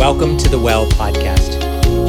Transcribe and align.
welcome 0.00 0.38
to 0.38 0.48
the 0.48 0.58
Well 0.58 0.86
podcast. 0.92 1.60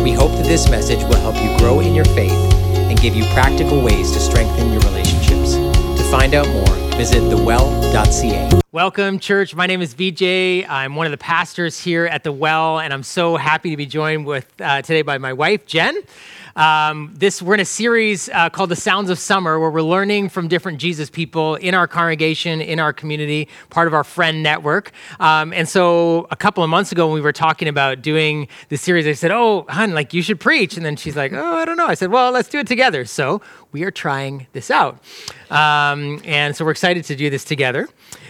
We 0.01 0.13
hope 0.13 0.31
that 0.38 0.45
this 0.45 0.69
message 0.69 1.03
will 1.03 1.17
help 1.17 1.35
you 1.35 1.58
grow 1.58 1.82
in 1.82 1.93
your 1.93 2.06
faith 2.06 2.32
and 2.32 2.98
give 3.01 3.14
you 3.14 3.25
practical 3.33 3.82
ways 3.82 4.14
to 4.14 4.19
strengthen 4.21 4.71
your 4.71 4.79
relationships. 4.83 5.56
To 5.56 6.04
find 6.09 6.33
out 6.33 6.48
more, 6.48 6.74
visit 6.96 7.19
thewell.ca. 7.30 8.62
Welcome, 8.71 9.20
church. 9.20 9.54
My 9.54 9.68
name 9.68 9.82
is 9.82 9.93
VJ. 9.93 10.66
I'm 10.70 10.96
one 10.96 11.05
of 11.05 11.12
the 11.12 11.18
pastors 11.18 11.77
here 11.77 12.05
at 12.05 12.23
the 12.23 12.32
Well, 12.32 12.79
and 12.79 12.93
I'm 12.93 13.04
so 13.04 13.35
happy 13.35 13.71
to 13.71 13.77
be 13.77 13.85
joined 13.85 14.25
with 14.25 14.49
uh, 14.61 14.81
today 14.81 15.01
by 15.01 15.17
my 15.17 15.33
wife, 15.33 15.65
Jen. 15.65 16.01
Um, 16.55 17.13
this 17.15 17.41
we're 17.41 17.54
in 17.54 17.59
a 17.59 17.65
series 17.65 18.29
uh, 18.29 18.49
called 18.49 18.70
"The 18.70 18.75
Sounds 18.75 19.09
of 19.09 19.20
Summer," 19.20 19.59
where 19.59 19.70
we're 19.70 19.81
learning 19.81 20.29
from 20.29 20.47
different 20.47 20.79
Jesus 20.79 21.09
people 21.09 21.55
in 21.55 21.73
our 21.73 21.88
congregation, 21.88 22.61
in 22.61 22.79
our 22.79 22.93
community, 22.93 23.47
part 23.70 23.88
of 23.88 23.93
our 23.93 24.04
friend 24.04 24.43
network. 24.43 24.91
Um, 25.19 25.54
and 25.54 25.68
so, 25.68 26.27
a 26.32 26.36
couple 26.36 26.64
of 26.64 26.69
months 26.69 26.91
ago, 26.91 27.07
when 27.07 27.15
we 27.15 27.21
were 27.21 27.32
talking 27.32 27.68
about 27.68 28.01
doing 28.01 28.47
the 28.69 28.77
series, 28.77 29.07
I 29.07 29.14
said, 29.14 29.32
"Oh, 29.32 29.65
hun, 29.69 29.93
like 29.93 30.14
you 30.14 30.21
should 30.21 30.39
preach," 30.39 30.75
and 30.75 30.86
then 30.86 30.96
she's 30.96 31.15
like, 31.15 31.32
"Oh, 31.33 31.55
I 31.55 31.65
don't 31.65 31.77
know." 31.77 31.87
I 31.87 31.93
said, 31.93 32.12
"Well, 32.12 32.32
let's 32.32 32.50
do 32.50 32.60
it 32.60 32.68
together." 32.68 33.05
So 33.05 33.41
we 33.72 33.84
are 33.84 33.91
trying 33.91 34.48
this 34.54 34.70
out, 34.70 34.99
um, 35.49 36.22
and 36.26 36.55
so 36.55 36.66
we're 36.66 36.72
excited 36.72 37.05
to 37.05 37.16
do 37.16 37.30
this 37.30 37.44
together. 37.44 37.88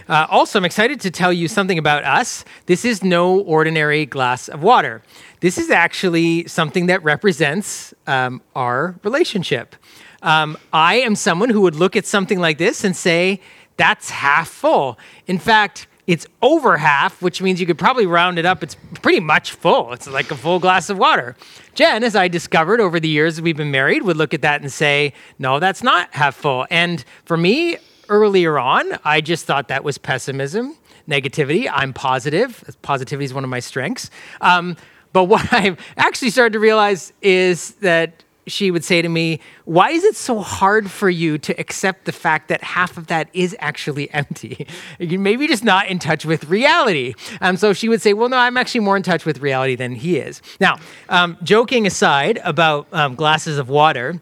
Uh, 0.07 0.27
also, 0.29 0.59
I'm 0.59 0.65
excited 0.65 0.99
to 1.01 1.11
tell 1.11 1.31
you 1.31 1.47
something 1.47 1.77
about 1.77 2.03
us. 2.03 2.43
This 2.65 2.85
is 2.85 3.03
no 3.03 3.39
ordinary 3.39 4.05
glass 4.05 4.49
of 4.49 4.61
water. 4.61 5.01
This 5.41 5.57
is 5.57 5.71
actually 5.71 6.47
something 6.47 6.85
that 6.85 7.03
represents 7.03 7.95
um, 8.05 8.41
our 8.55 8.95
relationship. 9.03 9.75
Um, 10.21 10.55
I 10.71 10.95
am 11.01 11.15
someone 11.15 11.49
who 11.49 11.61
would 11.61 11.75
look 11.75 11.95
at 11.95 12.05
something 12.05 12.39
like 12.39 12.59
this 12.59 12.83
and 12.83 12.95
say, 12.95 13.41
that's 13.75 14.11
half 14.11 14.47
full. 14.47 14.99
In 15.25 15.39
fact, 15.39 15.87
it's 16.05 16.27
over 16.43 16.77
half, 16.77 17.23
which 17.23 17.41
means 17.41 17.59
you 17.59 17.65
could 17.65 17.79
probably 17.79 18.05
round 18.05 18.37
it 18.37 18.45
up. 18.45 18.61
It's 18.61 18.75
pretty 19.01 19.19
much 19.19 19.53
full. 19.53 19.93
It's 19.93 20.07
like 20.07 20.29
a 20.29 20.35
full 20.35 20.59
glass 20.59 20.91
of 20.91 20.99
water. 20.99 21.35
Jen, 21.73 22.03
as 22.03 22.15
I 22.15 22.27
discovered 22.27 22.79
over 22.79 22.99
the 22.99 23.07
years 23.07 23.41
we've 23.41 23.57
been 23.57 23.71
married, 23.71 24.03
would 24.03 24.17
look 24.17 24.35
at 24.35 24.43
that 24.43 24.61
and 24.61 24.71
say, 24.71 25.13
no, 25.39 25.59
that's 25.59 25.81
not 25.81 26.13
half 26.13 26.35
full. 26.35 26.67
And 26.69 27.03
for 27.25 27.37
me, 27.37 27.77
earlier 28.09 28.59
on, 28.59 28.91
I 29.03 29.21
just 29.21 29.45
thought 29.45 29.69
that 29.69 29.83
was 29.83 29.97
pessimism, 29.97 30.77
negativity. 31.09 31.67
I'm 31.71 31.93
positive. 31.93 32.63
Positivity 32.83 33.25
is 33.25 33.33
one 33.33 33.43
of 33.43 33.49
my 33.49 33.59
strengths. 33.59 34.11
Um, 34.41 34.77
but 35.13 35.25
what 35.25 35.47
I've 35.53 35.79
actually 35.97 36.29
started 36.29 36.53
to 36.53 36.59
realize 36.59 37.13
is 37.21 37.71
that 37.75 38.23
she 38.47 38.71
would 38.71 38.83
say 38.83 39.01
to 39.01 39.09
me, 39.09 39.39
Why 39.65 39.91
is 39.91 40.03
it 40.03 40.15
so 40.15 40.39
hard 40.39 40.89
for 40.89 41.09
you 41.09 41.37
to 41.39 41.59
accept 41.59 42.05
the 42.05 42.11
fact 42.11 42.49
that 42.49 42.63
half 42.63 42.97
of 42.97 43.07
that 43.07 43.29
is 43.33 43.55
actually 43.59 44.11
empty? 44.13 44.67
You're 44.99 45.19
maybe 45.19 45.47
just 45.47 45.63
not 45.63 45.87
in 45.87 45.99
touch 45.99 46.25
with 46.25 46.45
reality. 46.45 47.13
Um, 47.39 47.57
so 47.57 47.73
she 47.73 47.89
would 47.89 48.01
say, 48.01 48.13
Well, 48.13 48.29
no, 48.29 48.37
I'm 48.37 48.57
actually 48.57 48.81
more 48.81 48.97
in 48.97 49.03
touch 49.03 49.25
with 49.25 49.39
reality 49.39 49.75
than 49.75 49.95
he 49.95 50.17
is. 50.17 50.41
Now, 50.59 50.77
um, 51.09 51.37
joking 51.43 51.85
aside 51.87 52.39
about 52.43 52.87
um, 52.91 53.15
glasses 53.15 53.57
of 53.57 53.69
water, 53.69 54.19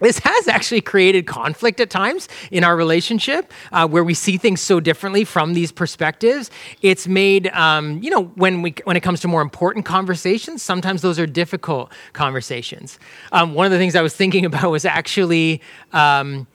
this 0.00 0.18
has 0.18 0.48
actually 0.48 0.80
created 0.80 1.26
conflict 1.26 1.80
at 1.80 1.90
times 1.90 2.28
in 2.50 2.64
our 2.64 2.76
relationship 2.76 3.52
uh, 3.72 3.86
where 3.86 4.02
we 4.04 4.14
see 4.14 4.36
things 4.36 4.60
so 4.60 4.80
differently 4.80 5.24
from 5.24 5.54
these 5.54 5.70
perspectives. 5.70 6.50
It's 6.82 7.06
made 7.06 7.48
um, 7.48 8.02
you 8.02 8.10
know 8.10 8.24
when 8.34 8.62
we 8.62 8.74
when 8.84 8.96
it 8.96 9.00
comes 9.00 9.20
to 9.20 9.28
more 9.28 9.42
important 9.42 9.84
conversations 9.84 10.62
sometimes 10.62 11.02
those 11.02 11.18
are 11.18 11.26
difficult 11.26 11.92
conversations. 12.12 12.98
Um, 13.32 13.54
one 13.54 13.66
of 13.66 13.72
the 13.72 13.78
things 13.78 13.94
i 13.94 14.02
was 14.02 14.14
thinking 14.14 14.44
about 14.50 14.70
was 14.70 14.84
actually 14.84 15.60
um, 15.92 16.46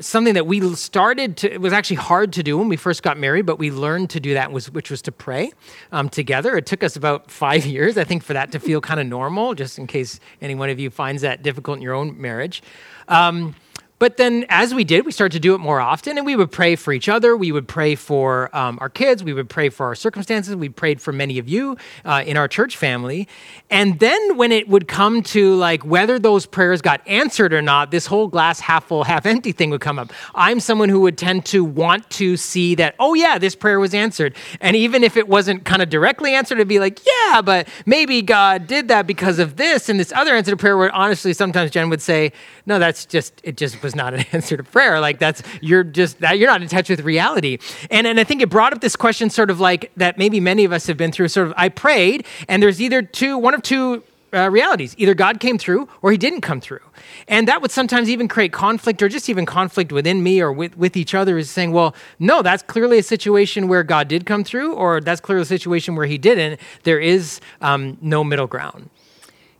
something 0.00 0.34
that 0.34 0.46
we 0.46 0.74
started 0.74 1.36
to 1.38 1.52
it 1.52 1.60
was 1.60 1.72
actually 1.72 1.96
hard 1.96 2.32
to 2.32 2.42
do 2.42 2.58
when 2.58 2.68
we 2.68 2.76
first 2.76 3.02
got 3.02 3.18
married 3.18 3.46
but 3.46 3.58
we 3.58 3.70
learned 3.70 4.10
to 4.10 4.20
do 4.20 4.34
that 4.34 4.52
was 4.52 4.70
which 4.70 4.90
was 4.90 5.02
to 5.02 5.12
pray 5.12 5.52
um, 5.92 6.08
together. 6.08 6.56
It 6.56 6.66
took 6.66 6.82
us 6.82 6.96
about 6.96 7.30
five 7.42 7.66
years 7.66 7.96
i 7.96 8.04
think 8.04 8.22
for 8.22 8.32
that 8.32 8.52
to 8.52 8.58
feel 8.58 8.80
kind 8.80 9.00
of 9.00 9.06
normal 9.06 9.54
just 9.54 9.78
in 9.78 9.86
case 9.86 10.20
any 10.40 10.54
one 10.54 10.70
of 10.70 10.78
you 10.78 10.90
finds 10.90 11.22
that 11.22 11.42
difficult 11.42 11.78
in 11.78 11.82
your 11.82 11.94
own 11.94 12.20
marriage. 12.20 12.62
Um, 13.08 13.54
but 13.98 14.18
then, 14.18 14.44
as 14.50 14.74
we 14.74 14.84
did, 14.84 15.06
we 15.06 15.12
started 15.12 15.32
to 15.36 15.40
do 15.40 15.54
it 15.54 15.58
more 15.58 15.80
often, 15.80 16.18
and 16.18 16.26
we 16.26 16.36
would 16.36 16.52
pray 16.52 16.76
for 16.76 16.92
each 16.92 17.08
other. 17.08 17.34
We 17.34 17.50
would 17.50 17.66
pray 17.66 17.94
for 17.94 18.54
um, 18.54 18.76
our 18.82 18.90
kids. 18.90 19.24
We 19.24 19.32
would 19.32 19.48
pray 19.48 19.70
for 19.70 19.86
our 19.86 19.94
circumstances. 19.94 20.54
We 20.54 20.68
prayed 20.68 21.00
for 21.00 21.12
many 21.12 21.38
of 21.38 21.48
you 21.48 21.78
uh, 22.04 22.22
in 22.26 22.36
our 22.36 22.46
church 22.46 22.76
family. 22.76 23.26
And 23.70 23.98
then, 23.98 24.36
when 24.36 24.52
it 24.52 24.68
would 24.68 24.86
come 24.86 25.22
to 25.22 25.54
like 25.54 25.82
whether 25.82 26.18
those 26.18 26.44
prayers 26.44 26.82
got 26.82 27.00
answered 27.06 27.54
or 27.54 27.62
not, 27.62 27.90
this 27.90 28.04
whole 28.04 28.28
glass 28.28 28.60
half 28.60 28.84
full, 28.84 29.02
half 29.02 29.24
empty 29.24 29.52
thing 29.52 29.70
would 29.70 29.80
come 29.80 29.98
up. 29.98 30.12
I'm 30.34 30.60
someone 30.60 30.90
who 30.90 31.00
would 31.00 31.16
tend 31.16 31.46
to 31.46 31.64
want 31.64 32.08
to 32.10 32.36
see 32.36 32.74
that, 32.74 32.96
oh, 32.98 33.14
yeah, 33.14 33.38
this 33.38 33.54
prayer 33.54 33.80
was 33.80 33.94
answered. 33.94 34.36
And 34.60 34.76
even 34.76 35.04
if 35.04 35.16
it 35.16 35.26
wasn't 35.26 35.64
kind 35.64 35.80
of 35.80 35.88
directly 35.88 36.34
answered, 36.34 36.58
it'd 36.58 36.68
be 36.68 36.80
like, 36.80 37.00
yeah, 37.06 37.40
but 37.40 37.66
maybe 37.86 38.20
God 38.20 38.66
did 38.66 38.88
that 38.88 39.06
because 39.06 39.38
of 39.38 39.56
this 39.56 39.88
and 39.88 39.98
this 39.98 40.12
other 40.12 40.34
answer 40.34 40.50
to 40.50 40.56
prayer, 40.58 40.76
where 40.76 40.94
honestly, 40.94 41.32
sometimes 41.32 41.70
Jen 41.70 41.88
would 41.88 42.02
say, 42.02 42.32
no, 42.66 42.78
that's 42.78 43.06
just, 43.06 43.40
it 43.42 43.56
just 43.56 43.80
was 43.86 43.96
not 43.96 44.12
an 44.12 44.24
answer 44.32 44.56
to 44.56 44.62
prayer. 44.62 45.00
Like 45.00 45.18
that's 45.18 45.42
you're 45.62 45.84
just 45.84 46.20
that 46.20 46.38
you're 46.38 46.50
not 46.50 46.60
in 46.60 46.68
touch 46.68 46.90
with 46.90 47.00
reality. 47.00 47.58
And 47.90 48.06
and 48.06 48.20
I 48.20 48.24
think 48.24 48.42
it 48.42 48.50
brought 48.50 48.74
up 48.74 48.80
this 48.82 48.96
question, 48.96 49.30
sort 49.30 49.50
of 49.50 49.60
like 49.60 49.90
that 49.96 50.18
maybe 50.18 50.40
many 50.40 50.64
of 50.64 50.72
us 50.72 50.86
have 50.88 50.96
been 50.96 51.12
through. 51.12 51.28
Sort 51.28 51.46
of, 51.46 51.54
I 51.56 51.70
prayed, 51.70 52.26
and 52.48 52.62
there's 52.62 52.82
either 52.82 53.00
two, 53.00 53.38
one 53.38 53.54
of 53.54 53.62
two 53.62 54.02
uh, 54.34 54.50
realities. 54.50 54.94
Either 54.98 55.14
God 55.14 55.40
came 55.40 55.56
through 55.56 55.88
or 56.02 56.10
he 56.10 56.18
didn't 56.18 56.40
come 56.40 56.60
through. 56.60 56.80
And 57.28 57.48
that 57.48 57.62
would 57.62 57.70
sometimes 57.70 58.10
even 58.10 58.28
create 58.28 58.52
conflict 58.52 59.02
or 59.02 59.08
just 59.08 59.28
even 59.28 59.46
conflict 59.46 59.92
within 59.92 60.22
me 60.22 60.40
or 60.40 60.52
with, 60.52 60.76
with 60.76 60.96
each 60.96 61.14
other 61.14 61.38
is 61.38 61.50
saying, 61.50 61.72
well, 61.72 61.94
no, 62.18 62.42
that's 62.42 62.62
clearly 62.62 62.98
a 62.98 63.02
situation 63.02 63.68
where 63.68 63.82
God 63.82 64.08
did 64.08 64.26
come 64.26 64.44
through, 64.44 64.74
or 64.74 65.00
that's 65.00 65.20
clearly 65.20 65.42
a 65.42 65.46
situation 65.46 65.96
where 65.96 66.06
he 66.06 66.18
didn't. 66.18 66.60
There 66.82 67.00
is 67.00 67.40
um, 67.60 67.98
no 68.00 68.24
middle 68.24 68.46
ground. 68.46 68.90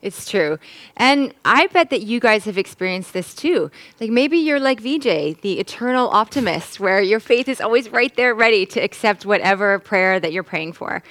It's 0.03 0.31
true. 0.31 0.59
And 0.97 1.35
I 1.45 1.67
bet 1.69 1.91
that 1.91 2.03
you 2.03 2.21
guys 2.21 2.45
have 2.45 2.59
experienced 2.59 3.13
this 3.13 3.35
too. 3.35 3.71
Like 4.01 4.11
maybe 4.11 4.39
you're 4.39 4.61
like 4.61 4.81
VJ, 4.81 5.41
the 5.41 5.59
eternal 5.59 6.09
optimist, 6.11 6.79
where 6.79 7.01
your 7.01 7.19
faith 7.19 7.49
is 7.49 7.61
always 7.61 7.89
right 7.89 8.15
there 8.15 8.35
ready 8.35 8.67
to 8.67 8.81
accept 8.81 9.27
whatever 9.27 9.79
prayer 9.79 10.21
that 10.21 10.33
you're 10.33 10.43
praying 10.43 10.75
for 10.75 11.03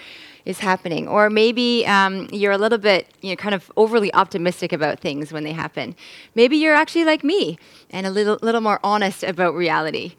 is 0.45 0.59
happening. 0.59 1.07
Or 1.07 1.29
maybe 1.29 1.85
um, 1.87 2.29
you're 2.31 2.51
a 2.51 2.57
little 2.57 2.77
bit, 2.77 3.07
you 3.21 3.31
know, 3.31 3.35
kind 3.35 3.55
of 3.55 3.71
overly 3.75 4.13
optimistic 4.13 4.71
about 4.71 4.99
things 4.99 5.33
when 5.33 5.43
they 5.43 5.51
happen. 5.51 5.95
Maybe 6.35 6.55
you're 6.57 6.75
actually 6.75 7.05
like 7.05 7.23
me 7.23 7.57
and 7.89 8.05
a 8.05 8.11
little, 8.11 8.37
little 8.41 8.61
more 8.61 8.79
honest 8.83 9.23
about 9.23 9.55
reality. 9.55 10.15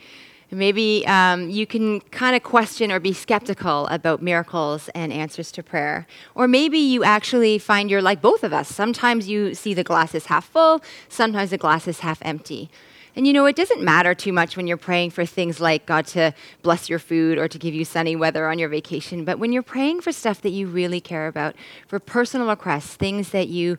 Maybe 0.51 1.05
um, 1.09 1.51
you 1.51 1.67
can 1.67 2.01
kind 2.01 2.37
of 2.37 2.43
question 2.43 2.93
or 2.93 3.01
be 3.01 3.13
skeptical 3.13 3.89
about 3.89 4.23
miracles 4.23 4.89
and 4.95 5.13
answers 5.13 5.51
to 5.53 5.63
prayer. 5.63 6.07
Or 6.37 6.47
maybe 6.47 6.79
you 6.79 7.03
actually 7.03 7.59
find 7.59 7.91
you're 7.91 8.01
like 8.01 8.23
both 8.23 8.45
of 8.45 8.53
us. 8.53 8.69
Sometimes 8.69 9.29
you 9.29 9.55
see 9.55 9.75
the 9.75 9.83
glass 9.83 10.15
is 10.15 10.27
half 10.27 10.49
full, 10.49 10.83
sometimes 11.09 11.51
the 11.51 11.59
glass 11.59 11.89
is 11.89 12.01
half 12.01 12.19
empty. 12.23 12.71
And 13.17 13.27
you 13.27 13.33
know, 13.33 13.47
it 13.47 13.57
doesn't 13.57 13.83
matter 13.83 14.15
too 14.15 14.33
much 14.33 14.59
when 14.59 14.67
you're 14.67 14.77
praying 14.77 15.11
for 15.11 15.25
things 15.25 15.59
like 15.59 15.87
God 15.87 16.07
to 16.09 16.35
bless 16.63 16.91
your 16.91 16.99
food 16.99 17.39
or 17.39 17.49
to 17.49 17.59
give 17.59 17.75
you 17.75 17.85
sunny 17.85 18.15
weather 18.15 18.47
on 18.47 18.59
your 18.59 18.69
vacation. 18.69 19.25
But 19.25 19.39
when 19.39 19.53
you're 19.53 19.63
praying 19.63 20.03
for 20.03 20.13
stuff 20.13 20.43
that 20.43 20.51
you 20.51 20.67
really 20.67 21.01
care 21.01 21.27
about, 21.27 21.57
for 21.89 21.99
personal 21.99 22.47
requests, 22.47 22.95
things 22.95 23.31
that 23.31 23.49
you 23.49 23.79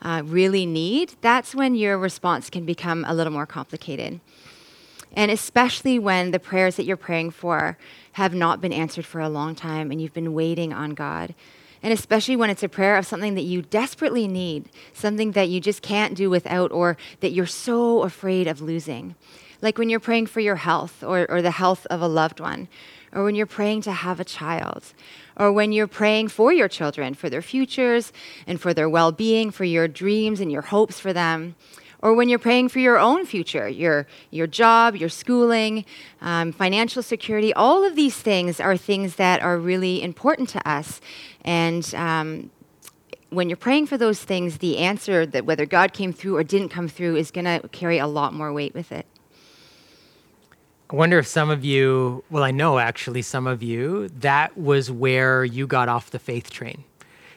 uh, 0.00 0.22
really 0.24 0.64
need, 0.64 1.14
that's 1.20 1.54
when 1.54 1.74
your 1.74 1.98
response 1.98 2.48
can 2.48 2.64
become 2.64 3.04
a 3.06 3.14
little 3.14 3.32
more 3.32 3.46
complicated. 3.46 4.20
And 5.14 5.30
especially 5.30 5.98
when 5.98 6.30
the 6.30 6.38
prayers 6.38 6.76
that 6.76 6.84
you're 6.84 6.96
praying 6.96 7.30
for 7.30 7.76
have 8.12 8.34
not 8.34 8.60
been 8.60 8.72
answered 8.72 9.06
for 9.06 9.20
a 9.20 9.28
long 9.28 9.54
time 9.54 9.90
and 9.90 10.00
you've 10.00 10.12
been 10.12 10.34
waiting 10.34 10.72
on 10.72 10.90
God. 10.90 11.34
And 11.82 11.92
especially 11.92 12.36
when 12.36 12.50
it's 12.50 12.62
a 12.62 12.68
prayer 12.68 12.96
of 12.96 13.06
something 13.06 13.34
that 13.34 13.42
you 13.42 13.62
desperately 13.62 14.26
need, 14.26 14.68
something 14.92 15.32
that 15.32 15.48
you 15.48 15.60
just 15.60 15.82
can't 15.82 16.16
do 16.16 16.28
without, 16.28 16.72
or 16.72 16.96
that 17.20 17.30
you're 17.30 17.46
so 17.46 18.02
afraid 18.02 18.48
of 18.48 18.60
losing. 18.60 19.14
Like 19.62 19.78
when 19.78 19.88
you're 19.88 20.00
praying 20.00 20.26
for 20.26 20.40
your 20.40 20.56
health 20.56 21.02
or, 21.02 21.30
or 21.30 21.40
the 21.40 21.52
health 21.52 21.86
of 21.86 22.02
a 22.02 22.08
loved 22.08 22.40
one, 22.40 22.68
or 23.12 23.24
when 23.24 23.34
you're 23.34 23.46
praying 23.46 23.82
to 23.82 23.92
have 23.92 24.20
a 24.20 24.24
child, 24.24 24.92
or 25.36 25.52
when 25.52 25.72
you're 25.72 25.86
praying 25.86 26.28
for 26.28 26.52
your 26.52 26.68
children, 26.68 27.14
for 27.14 27.30
their 27.30 27.42
futures 27.42 28.12
and 28.46 28.60
for 28.60 28.74
their 28.74 28.88
well 28.88 29.12
being, 29.12 29.50
for 29.50 29.64
your 29.64 29.88
dreams 29.88 30.40
and 30.40 30.52
your 30.52 30.62
hopes 30.62 31.00
for 31.00 31.12
them 31.12 31.54
or 32.00 32.14
when 32.14 32.28
you're 32.28 32.38
praying 32.38 32.68
for 32.68 32.78
your 32.78 32.98
own 32.98 33.26
future, 33.26 33.68
your, 33.68 34.06
your 34.30 34.46
job, 34.46 34.94
your 34.94 35.08
schooling, 35.08 35.84
um, 36.20 36.52
financial 36.52 37.02
security, 37.02 37.52
all 37.54 37.84
of 37.84 37.96
these 37.96 38.16
things 38.16 38.60
are 38.60 38.76
things 38.76 39.16
that 39.16 39.42
are 39.42 39.58
really 39.58 40.02
important 40.02 40.48
to 40.50 40.68
us. 40.68 41.00
And 41.44 41.92
um, 41.94 42.50
when 43.30 43.48
you're 43.48 43.56
praying 43.56 43.86
for 43.86 43.98
those 43.98 44.22
things, 44.22 44.58
the 44.58 44.78
answer 44.78 45.26
that 45.26 45.44
whether 45.44 45.66
God 45.66 45.92
came 45.92 46.12
through 46.12 46.36
or 46.36 46.44
didn't 46.44 46.68
come 46.68 46.88
through 46.88 47.16
is 47.16 47.30
going 47.30 47.44
to 47.44 47.66
carry 47.68 47.98
a 47.98 48.06
lot 48.06 48.32
more 48.32 48.52
weight 48.52 48.74
with 48.74 48.92
it. 48.92 49.06
I 50.90 50.96
wonder 50.96 51.18
if 51.18 51.26
some 51.26 51.50
of 51.50 51.64
you, 51.64 52.24
well, 52.30 52.42
I 52.42 52.50
know 52.50 52.78
actually 52.78 53.20
some 53.20 53.46
of 53.46 53.62
you, 53.62 54.08
that 54.20 54.56
was 54.56 54.90
where 54.90 55.44
you 55.44 55.66
got 55.66 55.88
off 55.88 56.10
the 56.10 56.18
faith 56.18 56.48
train. 56.48 56.84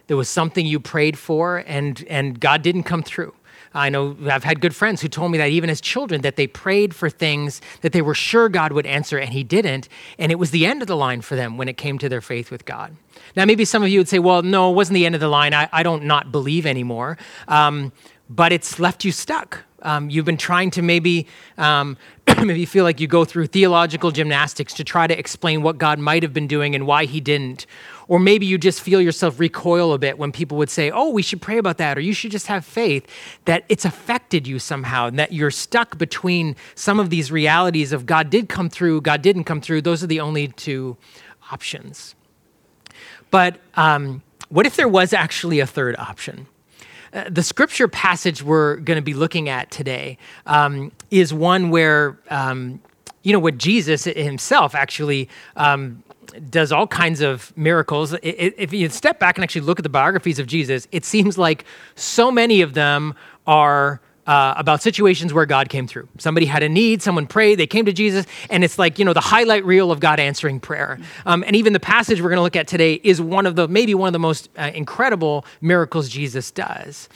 There 0.07 0.15
was 0.15 0.29
something 0.29 0.65
you 0.65 0.79
prayed 0.79 1.17
for, 1.17 1.63
and, 1.67 2.05
and 2.09 2.39
God 2.39 2.61
didn't 2.61 2.83
come 2.83 3.03
through 3.03 3.33
I 3.73 3.89
know 3.89 4.17
I've 4.29 4.43
had 4.43 4.59
good 4.59 4.75
friends 4.75 5.01
who 5.01 5.07
told 5.07 5.31
me 5.31 5.37
that 5.37 5.49
even 5.49 5.69
as 5.69 5.79
children, 5.79 6.21
that 6.21 6.35
they 6.35 6.47
prayed 6.47 6.93
for 6.93 7.09
things 7.09 7.61
that 7.81 7.93
they 7.93 8.01
were 8.01 8.13
sure 8.13 8.49
God 8.49 8.73
would 8.73 8.85
answer 8.85 9.17
and 9.17 9.31
He 9.31 9.43
didn't. 9.43 9.87
And 10.17 10.31
it 10.31 10.35
was 10.35 10.51
the 10.51 10.65
end 10.65 10.81
of 10.81 10.87
the 10.87 10.97
line 10.97 11.21
for 11.21 11.35
them 11.35 11.57
when 11.57 11.69
it 11.69 11.77
came 11.77 11.97
to 11.99 12.09
their 12.09 12.21
faith 12.21 12.51
with 12.51 12.65
God. 12.65 12.95
Now, 13.35 13.45
maybe 13.45 13.63
some 13.65 13.83
of 13.83 13.89
you 13.89 13.99
would 13.99 14.09
say, 14.09 14.19
well, 14.19 14.41
no, 14.41 14.71
it 14.71 14.75
wasn't 14.75 14.95
the 14.95 15.05
end 15.05 15.15
of 15.15 15.21
the 15.21 15.27
line. 15.27 15.53
I, 15.53 15.69
I 15.71 15.83
don't 15.83 16.03
not 16.03 16.31
believe 16.31 16.65
anymore. 16.65 17.17
Um, 17.47 17.93
but 18.29 18.51
it's 18.51 18.79
left 18.79 19.03
you 19.05 19.11
stuck. 19.11 19.63
Um, 19.81 20.09
you've 20.09 20.25
been 20.25 20.37
trying 20.37 20.71
to 20.71 20.81
maybe 20.81 21.27
um, 21.57 21.97
maybe 22.37 22.65
feel 22.65 22.83
like 22.83 22.99
you 22.99 23.07
go 23.07 23.25
through 23.25 23.47
theological 23.47 24.11
gymnastics 24.11 24.73
to 24.75 24.83
try 24.83 25.07
to 25.07 25.17
explain 25.17 25.63
what 25.63 25.77
God 25.77 25.99
might 25.99 26.23
have 26.23 26.33
been 26.33 26.47
doing 26.47 26.75
and 26.75 26.85
why 26.85 27.05
He 27.05 27.19
didn't. 27.19 27.65
Or 28.07 28.19
maybe 28.19 28.45
you 28.45 28.57
just 28.57 28.81
feel 28.81 29.01
yourself 29.01 29.39
recoil 29.39 29.93
a 29.93 29.97
bit 29.97 30.17
when 30.17 30.31
people 30.31 30.57
would 30.57 30.69
say, 30.69 30.91
"Oh, 30.91 31.09
we 31.09 31.21
should 31.21 31.41
pray 31.41 31.57
about 31.57 31.77
that," 31.77 31.97
or 31.97 32.01
"You 32.01 32.13
should 32.13 32.31
just 32.31 32.47
have 32.47 32.65
faith." 32.65 33.07
That 33.45 33.63
it's 33.69 33.85
affected 33.85 34.47
you 34.47 34.59
somehow, 34.59 35.07
and 35.07 35.17
that 35.17 35.31
you're 35.31 35.51
stuck 35.51 35.97
between 35.97 36.55
some 36.75 36.99
of 36.99 37.09
these 37.09 37.31
realities 37.31 37.93
of 37.93 38.05
God 38.05 38.29
did 38.29 38.49
come 38.49 38.69
through, 38.69 39.01
God 39.01 39.21
didn't 39.21 39.45
come 39.45 39.61
through. 39.61 39.81
Those 39.81 40.03
are 40.03 40.07
the 40.07 40.19
only 40.19 40.49
two 40.49 40.97
options. 41.51 42.15
But 43.29 43.59
um, 43.75 44.21
what 44.49 44.65
if 44.65 44.75
there 44.75 44.87
was 44.87 45.13
actually 45.13 45.59
a 45.59 45.65
third 45.65 45.95
option? 45.97 46.47
Uh, 47.13 47.25
the 47.29 47.43
scripture 47.43 47.87
passage 47.87 48.41
we're 48.41 48.77
going 48.77 48.95
to 48.95 49.01
be 49.01 49.13
looking 49.13 49.49
at 49.49 49.69
today 49.69 50.17
um, 50.45 50.91
is 51.09 51.33
one 51.33 51.69
where, 51.69 52.17
um, 52.29 52.79
you 53.23 53.33
know, 53.33 53.39
what 53.39 53.57
Jesus 53.57 54.05
himself 54.05 54.73
actually 54.73 55.27
um, 55.57 56.01
does 56.49 56.71
all 56.71 56.87
kinds 56.87 57.19
of 57.19 57.55
miracles. 57.57 58.15
If 58.23 58.71
you 58.71 58.87
step 58.89 59.19
back 59.19 59.37
and 59.37 59.43
actually 59.43 59.61
look 59.61 59.79
at 59.79 59.83
the 59.83 59.89
biographies 59.89 60.39
of 60.39 60.47
Jesus, 60.47 60.87
it 60.91 61.03
seems 61.03 61.37
like 61.37 61.65
so 61.95 62.31
many 62.31 62.61
of 62.61 62.73
them 62.73 63.13
are 63.45 63.99
uh, 64.27 64.53
about 64.57 64.81
situations 64.81 65.33
where 65.33 65.45
God 65.45 65.69
came 65.69 65.87
through. 65.87 66.07
Somebody 66.17 66.45
had 66.45 66.63
a 66.63 66.69
need, 66.69 67.01
someone 67.01 67.27
prayed, 67.27 67.55
they 67.55 67.67
came 67.67 67.85
to 67.85 67.93
Jesus, 67.93 68.25
and 68.49 68.63
it's 68.63 68.77
like, 68.77 68.99
you 68.99 69.05
know, 69.05 69.13
the 69.13 69.21
highlight 69.21 69.65
reel 69.65 69.91
of 69.91 69.99
God 69.99 70.19
answering 70.19 70.59
prayer. 70.59 70.99
Um, 71.25 71.43
and 71.45 71.55
even 71.55 71.73
the 71.73 71.79
passage 71.79 72.21
we're 72.21 72.29
going 72.29 72.37
to 72.37 72.43
look 72.43 72.55
at 72.55 72.67
today 72.67 72.95
is 73.03 73.19
one 73.21 73.45
of 73.45 73.55
the, 73.55 73.67
maybe 73.67 73.95
one 73.95 74.07
of 74.07 74.13
the 74.13 74.19
most 74.19 74.49
uh, 74.57 74.71
incredible 74.73 75.45
miracles 75.61 76.09
Jesus 76.09 76.51
does. 76.51 77.09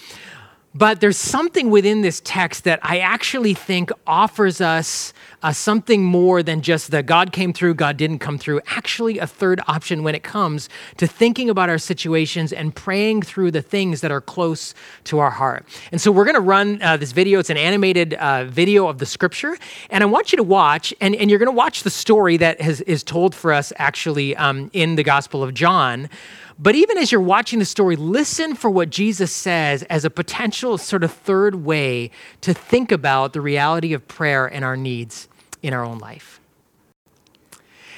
But 0.77 1.00
there's 1.00 1.16
something 1.18 1.69
within 1.69 2.01
this 2.01 2.22
text 2.25 2.66
that 2.66 2.81
I 2.83 3.00
actually 3.00 3.54
think 3.54 3.92
offers 4.06 4.60
us 4.60 5.13
uh, 5.42 5.54
something 5.54 6.04
more 6.04 6.44
than 6.44 6.62
just 6.62 6.92
the 6.92 7.01
God 7.01 7.31
came 7.31 7.54
through, 7.54 7.75
God 7.75 7.95
didn't 7.95 8.19
come 8.19 8.38
through. 8.38 8.60
Actually, 8.68 9.19
a 9.19 9.27
third 9.27 9.62
option 9.68 10.04
when 10.04 10.16
it 10.16 10.24
comes 10.24 10.68
to 10.98 11.07
thinking 11.07 11.50
about 11.50 11.69
our 11.69 11.77
situations 11.77 12.51
and 12.51 12.75
praying 12.75 13.22
through 13.22 13.51
the 13.51 13.62
things 13.62 14.01
that 14.01 14.12
are 14.12 14.19
close 14.19 14.74
to 15.06 15.19
our 15.19 15.30
heart. 15.30 15.66
And 15.94 16.01
so 16.01 16.12
we're 16.12 16.25
going 16.25 16.36
to 16.36 16.42
run 16.42 16.81
uh, 16.81 16.98
this 16.98 17.13
video. 17.13 17.39
It's 17.39 17.50
an 17.50 17.57
animated 17.57 18.16
uh, 18.16 18.44
video 18.44 18.88
of 18.88 18.98
the 18.98 19.06
scripture. 19.06 19.57
And 19.89 20.04
I 20.04 20.07
want 20.07 20.33
you 20.33 20.38
to 20.38 20.44
watch, 20.44 20.94
and, 21.00 21.16
and 21.16 21.30
you're 21.30 21.39
going 21.39 21.48
to 21.48 21.56
watch 21.56 21.83
the 21.83 21.89
story 21.89 22.36
that 22.38 22.60
has, 22.60 22.81
is 22.81 23.01
told 23.01 23.33
for 23.33 23.54
us 23.54 23.71
actually 23.78 24.36
um, 24.36 24.69
in 24.74 24.95
the 24.95 25.04
Gospel 25.04 25.42
of 25.42 25.54
John. 25.54 26.10
But 26.57 26.75
even 26.75 26.98
as 26.98 27.12
you're 27.12 27.22
watching 27.22 27.60
the 27.60 27.66
story, 27.66 27.96
listen 27.96 28.56
for 28.56 28.69
what 28.69 28.90
Jesus 28.90 29.31
says 29.31 29.84
as 29.84 30.06
a 30.06 30.10
potential 30.10 30.78
sort 30.78 31.04
of 31.04 31.12
third 31.12 31.66
way 31.66 32.12
to 32.42 32.54
think 32.54 32.92
about 32.92 33.34
the 33.34 33.42
reality 33.42 33.94
of 33.94 34.07
prayer 34.07 34.46
and 34.46 34.63
our 34.63 34.78
needs 34.78 35.28
in 35.62 35.74
our 35.74 35.84
own 35.84 36.00
life. 36.00 36.40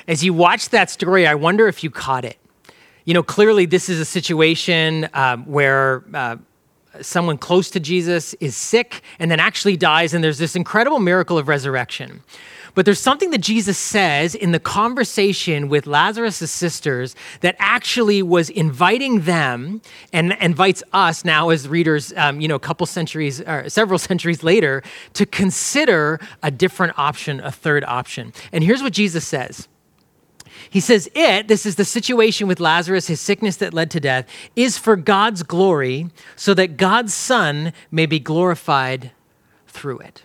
As 0.08 0.24
you 0.24 0.34
watch 0.34 0.70
that 0.70 0.90
story, 0.90 1.28
I 1.28 1.36
wonder 1.36 1.68
if 1.68 1.84
you 1.84 1.92
caught 1.92 2.26
it. 2.26 2.38
You 3.06 3.14
know, 3.14 3.24
clearly, 3.24 3.66
this 3.66 3.90
is 3.90 4.00
a 4.00 4.06
situation 4.06 5.08
um, 5.14 5.46
where 5.46 6.04
uh, 6.14 6.38
someone 7.02 7.38
close 7.38 7.70
to 7.72 7.80
Jesus 7.80 8.34
is 8.36 8.56
sick 8.56 9.02
and 9.20 9.30
then 9.30 9.40
actually 9.40 9.78
dies, 9.78 10.14
and 10.14 10.24
there's 10.24 10.40
this 10.40 10.56
incredible 10.56 11.00
miracle 11.00 11.38
of 11.38 11.48
resurrection. 11.48 12.22
But 12.78 12.86
there's 12.86 13.00
something 13.00 13.32
that 13.32 13.40
Jesus 13.42 13.76
says 13.76 14.36
in 14.36 14.52
the 14.52 14.60
conversation 14.60 15.68
with 15.68 15.88
Lazarus' 15.88 16.52
sisters 16.52 17.16
that 17.42 17.56
actually 17.58 18.22
was 18.22 18.52
inviting 18.52 19.22
them 19.22 19.82
and 20.14 20.34
invites 20.34 20.84
us 20.94 21.26
now 21.26 21.50
as 21.50 21.68
readers, 21.68 22.14
um, 22.16 22.40
you 22.40 22.48
know, 22.48 22.54
a 22.54 22.60
couple 22.60 22.86
centuries 22.86 23.42
or 23.42 23.68
several 23.68 23.98
centuries 24.10 24.44
later 24.44 24.84
to 25.14 25.26
consider 25.26 26.20
a 26.44 26.52
different 26.52 26.94
option, 27.00 27.40
a 27.40 27.52
third 27.52 27.84
option. 27.86 28.32
And 28.52 28.64
here's 28.64 28.84
what 28.84 28.94
Jesus 28.94 29.26
says. 29.26 29.68
He 30.70 30.80
says, 30.80 31.10
It, 31.16 31.48
this 31.48 31.66
is 31.66 31.78
the 31.78 31.86
situation 31.86 32.48
with 32.48 32.60
Lazarus, 32.60 33.08
his 33.08 33.20
sickness 33.20 33.58
that 33.58 33.74
led 33.74 33.90
to 33.90 34.00
death, 34.00 34.28
is 34.56 34.78
for 34.78 34.96
God's 34.96 35.42
glory, 35.42 36.12
so 36.36 36.54
that 36.54 36.78
God's 36.78 37.16
Son 37.16 37.74
may 37.90 38.06
be 38.06 38.20
glorified 38.20 39.14
through 39.66 39.98
it. 39.98 40.22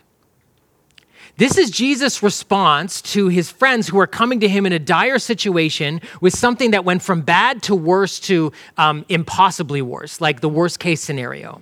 This 1.37 1.57
is 1.57 1.71
Jesus' 1.71 2.21
response 2.21 3.01
to 3.13 3.27
his 3.27 3.49
friends 3.49 3.87
who 3.87 3.99
are 3.99 4.07
coming 4.07 4.39
to 4.41 4.47
him 4.47 4.67
in 4.67 4.73
a 4.73 4.77
dire 4.79 5.17
situation 5.17 5.99
with 6.21 6.37
something 6.37 6.71
that 6.71 6.85
went 6.85 7.01
from 7.01 7.21
bad 7.21 7.63
to 7.63 7.75
worse 7.75 8.19
to 8.21 8.51
um, 8.77 9.03
impossibly 9.09 9.81
worse, 9.81 10.21
like 10.21 10.41
the 10.41 10.49
worst 10.49 10.79
case 10.79 11.01
scenario. 11.01 11.61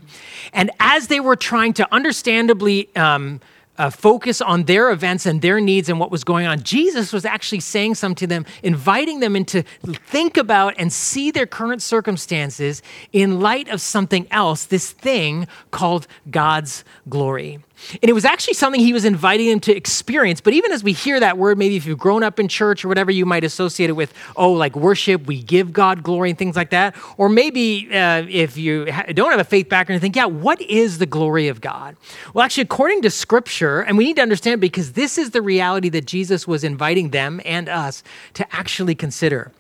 And 0.52 0.72
as 0.82 1.08
they 1.08 1.22
were 1.22 1.38
trying 1.38 1.72
to 1.74 1.88
understandably 1.94 2.94
um, 2.98 3.40
uh, 3.78 3.90
focus 3.90 4.42
on 4.42 4.64
their 4.64 4.92
events 4.92 5.26
and 5.26 5.42
their 5.42 5.60
needs 5.60 5.90
and 5.90 6.00
what 6.00 6.12
was 6.12 6.24
going 6.24 6.46
on. 6.46 6.62
Jesus 6.62 7.12
was 7.12 7.26
actually 7.26 7.62
saying 7.62 7.96
something 7.96 8.16
to 8.16 8.28
them, 8.28 8.46
inviting 8.62 9.22
them 9.22 9.36
into 9.36 9.64
think 10.06 10.38
about 10.38 10.76
and 10.78 10.94
see 10.94 11.32
their 11.32 11.48
current 11.48 11.82
circumstances 11.82 12.84
in 13.12 13.40
light 13.40 13.70
of 13.70 13.82
something 13.82 14.28
else, 14.30 14.66
this 14.66 14.92
thing 14.92 15.48
called 15.72 16.06
God's 16.30 16.84
glory. 17.10 17.60
And 18.02 18.10
it 18.10 18.14
was 18.14 18.26
actually 18.26 18.54
something 18.54 18.80
he 18.80 18.94
was 18.94 19.06
inviting 19.06 19.50
them 19.50 19.60
to 19.62 19.76
experience. 19.76 20.42
But 20.42 20.54
even 20.54 20.72
as 20.72 20.84
we 20.84 20.94
hear 20.94 21.20
that 21.20 21.38
word, 21.38 21.58
maybe 21.58 21.76
if 21.76 21.86
you've 21.86 21.98
grown 21.98 22.24
up 22.24 22.40
in 22.40 22.48
church 22.48 22.86
or 22.86 22.88
whatever, 22.88 23.12
you 23.12 23.26
might 23.26 23.44
associate 23.44 23.90
it 23.90 23.94
with, 23.94 24.14
oh, 24.36 24.52
like 24.52 24.76
worship, 24.76 25.26
we 25.26 25.42
give 25.42 25.74
God 25.74 26.04
glory 26.04 26.30
and 26.30 26.40
things 26.40 26.56
like 26.56 26.70
that. 26.72 26.96
Or 27.18 27.30
maybe 27.30 27.90
uh, 27.92 28.26
if 28.30 28.58
you 28.58 28.86
don't 29.14 29.32
have 29.32 29.40
a 29.40 29.46
faith 29.46 29.70
background, 29.70 29.98
you 29.98 30.02
think, 30.02 30.16
yeah, 30.16 30.26
what 30.26 30.62
is 30.62 30.98
the 30.98 31.06
glory 31.06 31.48
of 31.48 31.62
God? 31.62 31.96
Well, 32.34 32.44
actually, 32.44 32.64
according 32.64 33.02
to 33.04 33.10
scripture, 33.10 33.82
and 33.82 33.98
we 33.98 34.06
need 34.06 34.16
to 34.18 34.22
understand 34.22 34.62
because 34.62 34.94
this 34.94 35.18
is 35.18 35.32
the 35.32 35.42
reality 35.42 35.90
that 35.90 36.06
Jesus 36.06 36.48
was 36.48 36.64
inviting 36.64 37.10
them 37.10 37.42
and 37.46 37.68
us 37.70 38.04
to 38.36 38.56
actually 38.56 38.96
consider. 38.96 39.52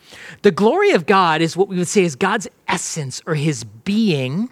The 0.41 0.51
glory 0.51 0.91
of 0.91 1.05
God 1.05 1.41
is 1.41 1.55
what 1.55 1.67
we 1.67 1.77
would 1.77 1.87
say 1.87 2.03
is 2.03 2.15
God's 2.15 2.47
essence 2.67 3.21
or 3.25 3.35
his 3.35 3.63
being 3.63 4.49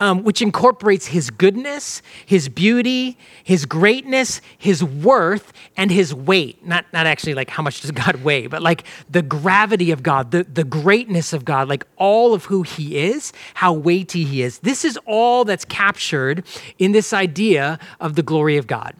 um, 0.00 0.22
which 0.24 0.42
incorporates 0.42 1.06
his 1.06 1.30
goodness, 1.30 2.02
his 2.24 2.48
beauty, 2.48 3.16
his 3.42 3.66
greatness, 3.66 4.40
his 4.58 4.82
worth, 4.82 5.52
and 5.76 5.90
his 5.90 6.14
weight. 6.14 6.64
Not, 6.66 6.84
not 6.92 7.06
actually 7.06 7.34
like 7.34 7.50
how 7.50 7.62
much 7.62 7.80
does 7.80 7.90
God 7.90 8.16
weigh, 8.24 8.46
but 8.46 8.62
like 8.62 8.84
the 9.08 9.22
gravity 9.22 9.90
of 9.90 10.02
God, 10.02 10.30
the, 10.30 10.44
the 10.44 10.64
greatness 10.64 11.32
of 11.32 11.44
God, 11.44 11.68
like 11.68 11.86
all 11.96 12.34
of 12.34 12.44
who 12.46 12.62
he 12.62 12.98
is, 12.98 13.32
how 13.54 13.72
weighty 13.72 14.24
he 14.24 14.42
is. 14.42 14.58
This 14.60 14.84
is 14.84 14.98
all 15.06 15.44
that's 15.44 15.64
captured 15.64 16.44
in 16.78 16.92
this 16.92 17.12
idea 17.12 17.78
of 18.00 18.14
the 18.14 18.22
glory 18.22 18.56
of 18.56 18.66
God. 18.66 18.94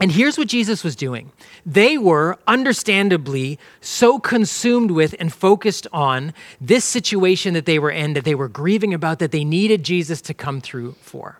And 0.00 0.10
here's 0.10 0.38
what 0.38 0.48
Jesus 0.48 0.82
was 0.82 0.96
doing. 0.96 1.30
They 1.66 1.98
were 1.98 2.38
understandably 2.46 3.58
so 3.82 4.18
consumed 4.18 4.90
with 4.90 5.14
and 5.20 5.30
focused 5.30 5.86
on 5.92 6.32
this 6.58 6.86
situation 6.86 7.52
that 7.52 7.66
they 7.66 7.78
were 7.78 7.90
in, 7.90 8.14
that 8.14 8.24
they 8.24 8.34
were 8.34 8.48
grieving 8.48 8.94
about, 8.94 9.18
that 9.18 9.30
they 9.30 9.44
needed 9.44 9.84
Jesus 9.84 10.22
to 10.22 10.34
come 10.34 10.62
through 10.62 10.92
for. 11.02 11.38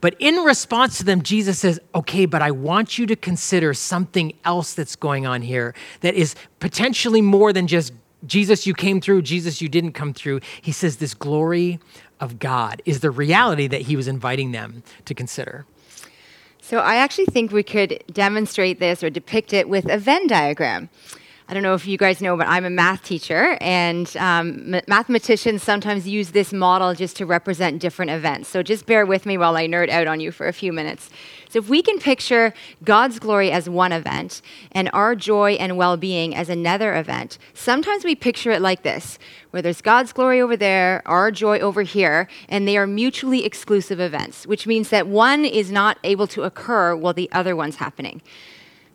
But 0.00 0.16
in 0.18 0.36
response 0.36 0.98
to 0.98 1.04
them, 1.04 1.22
Jesus 1.22 1.58
says, 1.58 1.78
Okay, 1.94 2.24
but 2.24 2.40
I 2.40 2.50
want 2.50 2.98
you 2.98 3.06
to 3.06 3.14
consider 3.14 3.74
something 3.74 4.32
else 4.44 4.72
that's 4.72 4.96
going 4.96 5.26
on 5.26 5.42
here 5.42 5.74
that 6.00 6.14
is 6.14 6.34
potentially 6.60 7.20
more 7.20 7.52
than 7.52 7.66
just 7.66 7.92
Jesus, 8.24 8.66
you 8.66 8.74
came 8.74 9.00
through, 9.00 9.22
Jesus, 9.22 9.60
you 9.60 9.68
didn't 9.68 9.92
come 9.92 10.14
through. 10.14 10.40
He 10.60 10.72
says, 10.72 10.96
This 10.96 11.12
glory 11.12 11.78
of 12.20 12.38
God 12.38 12.80
is 12.84 13.00
the 13.00 13.10
reality 13.10 13.66
that 13.66 13.82
he 13.82 13.96
was 13.96 14.08
inviting 14.08 14.52
them 14.52 14.82
to 15.04 15.14
consider. 15.14 15.66
So 16.64 16.78
I 16.78 16.94
actually 16.94 17.26
think 17.26 17.50
we 17.50 17.64
could 17.64 18.04
demonstrate 18.12 18.78
this 18.78 19.02
or 19.02 19.10
depict 19.10 19.52
it 19.52 19.68
with 19.68 19.90
a 19.90 19.98
Venn 19.98 20.28
diagram. 20.28 20.90
I 21.48 21.54
don't 21.54 21.62
know 21.62 21.74
if 21.74 21.86
you 21.86 21.98
guys 21.98 22.20
know, 22.20 22.36
but 22.36 22.46
I'm 22.46 22.64
a 22.64 22.70
math 22.70 23.02
teacher, 23.02 23.58
and 23.60 24.16
um, 24.16 24.76
mathematicians 24.86 25.62
sometimes 25.62 26.08
use 26.08 26.30
this 26.30 26.52
model 26.52 26.94
just 26.94 27.16
to 27.16 27.26
represent 27.26 27.80
different 27.80 28.12
events. 28.12 28.48
So 28.48 28.62
just 28.62 28.86
bear 28.86 29.04
with 29.04 29.26
me 29.26 29.36
while 29.36 29.56
I 29.56 29.66
nerd 29.66 29.88
out 29.90 30.06
on 30.06 30.20
you 30.20 30.30
for 30.30 30.46
a 30.46 30.52
few 30.52 30.72
minutes. 30.72 31.10
So 31.48 31.58
if 31.58 31.68
we 31.68 31.82
can 31.82 31.98
picture 31.98 32.54
God's 32.84 33.18
glory 33.18 33.50
as 33.50 33.68
one 33.68 33.92
event 33.92 34.40
and 34.70 34.88
our 34.92 35.14
joy 35.14 35.52
and 35.52 35.76
well 35.76 35.96
being 35.96 36.34
as 36.34 36.48
another 36.48 36.94
event, 36.94 37.38
sometimes 37.52 38.04
we 38.04 38.14
picture 38.14 38.50
it 38.52 38.62
like 38.62 38.82
this 38.82 39.18
where 39.50 39.60
there's 39.60 39.82
God's 39.82 40.14
glory 40.14 40.40
over 40.40 40.56
there, 40.56 41.02
our 41.04 41.30
joy 41.30 41.58
over 41.58 41.82
here, 41.82 42.26
and 42.48 42.66
they 42.66 42.78
are 42.78 42.86
mutually 42.86 43.44
exclusive 43.44 44.00
events, 44.00 44.46
which 44.46 44.66
means 44.66 44.88
that 44.88 45.06
one 45.06 45.44
is 45.44 45.70
not 45.70 45.98
able 46.04 46.26
to 46.28 46.44
occur 46.44 46.96
while 46.96 47.12
the 47.12 47.30
other 47.32 47.54
one's 47.54 47.76
happening. 47.76 48.22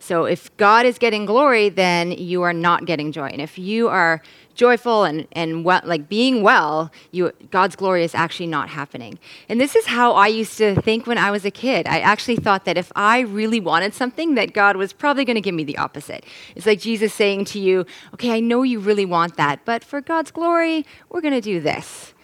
So 0.00 0.24
if 0.24 0.56
God 0.56 0.86
is 0.86 0.98
getting 0.98 1.26
glory, 1.26 1.68
then 1.68 2.12
you 2.12 2.42
are 2.42 2.52
not 2.52 2.86
getting 2.86 3.12
joy. 3.12 3.26
And 3.26 3.40
if 3.40 3.58
you 3.58 3.88
are 3.88 4.22
joyful 4.54 5.04
and, 5.04 5.26
and 5.32 5.64
well, 5.64 5.80
like 5.84 6.08
being 6.08 6.42
well, 6.42 6.90
you, 7.12 7.32
God's 7.50 7.76
glory 7.76 8.04
is 8.04 8.14
actually 8.14 8.48
not 8.48 8.68
happening. 8.68 9.18
And 9.48 9.60
this 9.60 9.74
is 9.74 9.86
how 9.86 10.12
I 10.12 10.26
used 10.26 10.58
to 10.58 10.80
think 10.82 11.06
when 11.06 11.16
I 11.18 11.30
was 11.30 11.44
a 11.44 11.50
kid. 11.50 11.86
I 11.86 12.00
actually 12.00 12.36
thought 12.36 12.64
that 12.64 12.76
if 12.76 12.92
I 12.94 13.20
really 13.20 13.60
wanted 13.60 13.94
something, 13.94 14.34
that 14.34 14.52
God 14.52 14.76
was 14.76 14.92
probably 14.92 15.24
going 15.24 15.36
to 15.36 15.40
give 15.40 15.54
me 15.54 15.64
the 15.64 15.78
opposite. 15.78 16.24
It's 16.56 16.66
like 16.66 16.80
Jesus 16.80 17.14
saying 17.14 17.46
to 17.46 17.58
you, 17.58 17.86
okay, 18.14 18.32
I 18.32 18.40
know 18.40 18.62
you 18.62 18.80
really 18.80 19.06
want 19.06 19.36
that, 19.36 19.64
but 19.64 19.84
for 19.84 20.00
God's 20.00 20.30
glory, 20.30 20.84
we're 21.08 21.20
going 21.20 21.34
to 21.34 21.40
do 21.40 21.60
this. 21.60 22.14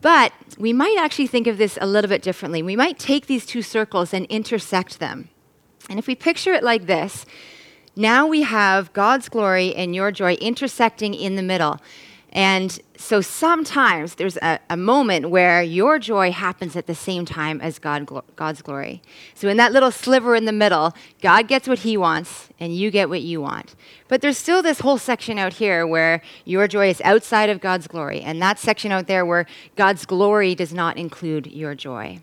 But 0.00 0.32
we 0.58 0.72
might 0.74 0.96
actually 0.98 1.28
think 1.28 1.46
of 1.46 1.56
this 1.56 1.78
a 1.80 1.86
little 1.86 2.10
bit 2.10 2.20
differently. 2.20 2.62
We 2.62 2.76
might 2.76 2.98
take 2.98 3.26
these 3.26 3.46
two 3.46 3.62
circles 3.62 4.12
and 4.12 4.26
intersect 4.26 4.98
them. 4.98 5.30
And 5.88 5.98
if 5.98 6.06
we 6.06 6.14
picture 6.14 6.52
it 6.52 6.62
like 6.62 6.86
this, 6.86 7.26
now 7.96 8.26
we 8.26 8.42
have 8.42 8.92
God's 8.92 9.28
glory 9.28 9.74
and 9.74 9.94
your 9.94 10.10
joy 10.10 10.34
intersecting 10.34 11.14
in 11.14 11.36
the 11.36 11.42
middle. 11.42 11.78
And 12.34 12.80
so 12.96 13.20
sometimes 13.20 14.16
there's 14.16 14.36
a, 14.38 14.58
a, 14.68 14.76
moment 14.76 15.30
where 15.30 15.62
your 15.62 16.00
joy 16.00 16.32
happens 16.32 16.74
at 16.74 16.88
the 16.88 16.94
same 16.94 17.24
time 17.24 17.60
as 17.60 17.78
God, 17.78 18.08
God's 18.34 18.60
glory. 18.60 19.02
So 19.34 19.48
in 19.48 19.56
that 19.58 19.70
little 19.70 19.92
sliver 19.92 20.34
in 20.34 20.44
the 20.44 20.52
middle, 20.52 20.94
God 21.22 21.46
gets 21.46 21.68
what 21.68 21.80
he 21.80 21.96
wants 21.96 22.48
and 22.58 22.74
you 22.74 22.90
get 22.90 23.08
what 23.08 23.22
you 23.22 23.40
want. 23.40 23.76
But 24.08 24.20
there's 24.20 24.38
still 24.38 24.62
this 24.62 24.80
whole 24.80 24.98
section 24.98 25.38
out 25.38 25.54
here 25.54 25.86
where 25.86 26.22
your 26.44 26.66
joy 26.66 26.88
is 26.88 27.00
outside 27.04 27.50
of 27.50 27.60
God's 27.60 27.86
glory, 27.86 28.20
and 28.20 28.42
that 28.42 28.58
section 28.58 28.90
out 28.90 29.06
there 29.06 29.24
where 29.24 29.46
God's 29.76 30.04
glory 30.04 30.56
does 30.56 30.74
not 30.74 30.96
include 30.96 31.46
your 31.46 31.76
joy. 31.76 32.20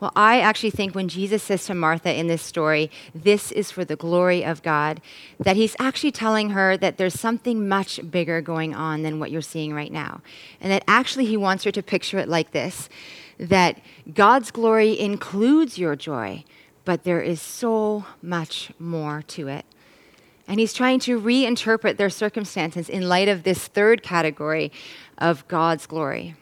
Well, 0.00 0.12
I 0.14 0.40
actually 0.40 0.70
think 0.70 0.94
when 0.94 1.08
Jesus 1.08 1.42
says 1.42 1.66
to 1.66 1.74
Martha 1.74 2.14
in 2.14 2.28
this 2.28 2.42
story, 2.42 2.88
this 3.14 3.50
is 3.50 3.72
for 3.72 3.84
the 3.84 3.96
glory 3.96 4.44
of 4.44 4.62
God, 4.62 5.00
that 5.40 5.56
he's 5.56 5.74
actually 5.80 6.12
telling 6.12 6.50
her 6.50 6.76
that 6.76 6.98
there's 6.98 7.18
something 7.18 7.68
much 7.68 7.98
bigger 8.08 8.40
going 8.40 8.74
on 8.74 9.02
than 9.02 9.18
what 9.18 9.32
you're 9.32 9.42
seeing 9.42 9.74
right 9.74 9.92
now. 9.92 10.20
And 10.60 10.70
that 10.70 10.84
actually 10.86 11.26
he 11.26 11.36
wants 11.36 11.64
her 11.64 11.72
to 11.72 11.82
picture 11.82 12.18
it 12.18 12.28
like 12.28 12.52
this 12.52 12.88
that 13.40 13.80
God's 14.14 14.50
glory 14.50 14.98
includes 14.98 15.78
your 15.78 15.94
joy, 15.94 16.44
but 16.84 17.04
there 17.04 17.20
is 17.20 17.40
so 17.40 18.04
much 18.20 18.72
more 18.80 19.22
to 19.28 19.46
it. 19.46 19.64
And 20.48 20.58
he's 20.58 20.72
trying 20.72 20.98
to 21.00 21.20
reinterpret 21.20 21.98
their 21.98 22.10
circumstances 22.10 22.88
in 22.88 23.08
light 23.08 23.28
of 23.28 23.44
this 23.44 23.68
third 23.68 24.02
category 24.02 24.72
of 25.18 25.46
God's 25.46 25.86
glory 25.86 26.34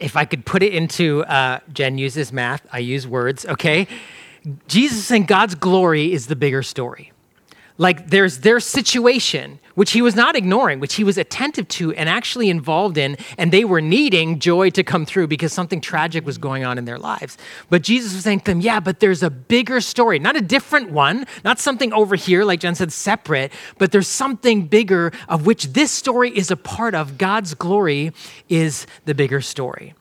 if 0.00 0.16
I 0.16 0.24
could 0.24 0.44
put 0.44 0.62
it 0.62 0.74
into 0.74 1.24
uh, 1.24 1.60
Jen 1.72 1.98
uses 1.98 2.32
math, 2.32 2.66
I 2.72 2.78
use 2.78 3.06
words, 3.06 3.46
okay? 3.46 3.86
Jesus 4.66 5.10
and 5.10 5.26
God's 5.26 5.54
glory 5.54 6.12
is 6.12 6.26
the 6.26 6.36
bigger 6.36 6.62
story. 6.62 7.12
Like 7.80 8.10
there's 8.10 8.38
their 8.38 8.58
situation, 8.58 9.60
which 9.76 9.92
he 9.92 10.02
was 10.02 10.16
not 10.16 10.34
ignoring, 10.34 10.80
which 10.80 10.94
he 10.94 11.04
was 11.04 11.16
attentive 11.16 11.68
to 11.68 11.92
and 11.94 12.08
actually 12.08 12.50
involved 12.50 12.98
in, 12.98 13.16
and 13.38 13.52
they 13.52 13.64
were 13.64 13.80
needing 13.80 14.40
joy 14.40 14.70
to 14.70 14.82
come 14.82 15.06
through 15.06 15.28
because 15.28 15.52
something 15.52 15.80
tragic 15.80 16.26
was 16.26 16.38
going 16.38 16.64
on 16.64 16.76
in 16.76 16.86
their 16.86 16.98
lives. 16.98 17.38
But 17.70 17.82
Jesus 17.82 18.12
was 18.14 18.24
saying 18.24 18.40
to 18.40 18.44
them, 18.46 18.60
Yeah, 18.60 18.80
but 18.80 18.98
there's 18.98 19.22
a 19.22 19.30
bigger 19.30 19.80
story, 19.80 20.18
not 20.18 20.34
a 20.34 20.40
different 20.40 20.90
one, 20.90 21.24
not 21.44 21.60
something 21.60 21.92
over 21.92 22.16
here, 22.16 22.44
like 22.44 22.58
Jen 22.58 22.74
said, 22.74 22.92
separate, 22.92 23.52
but 23.78 23.92
there's 23.92 24.08
something 24.08 24.66
bigger 24.66 25.12
of 25.28 25.46
which 25.46 25.68
this 25.68 25.92
story 25.92 26.36
is 26.36 26.50
a 26.50 26.56
part 26.56 26.96
of. 26.96 27.16
God's 27.16 27.54
glory 27.54 28.12
is 28.48 28.88
the 29.04 29.14
bigger 29.14 29.40
story. 29.40 29.94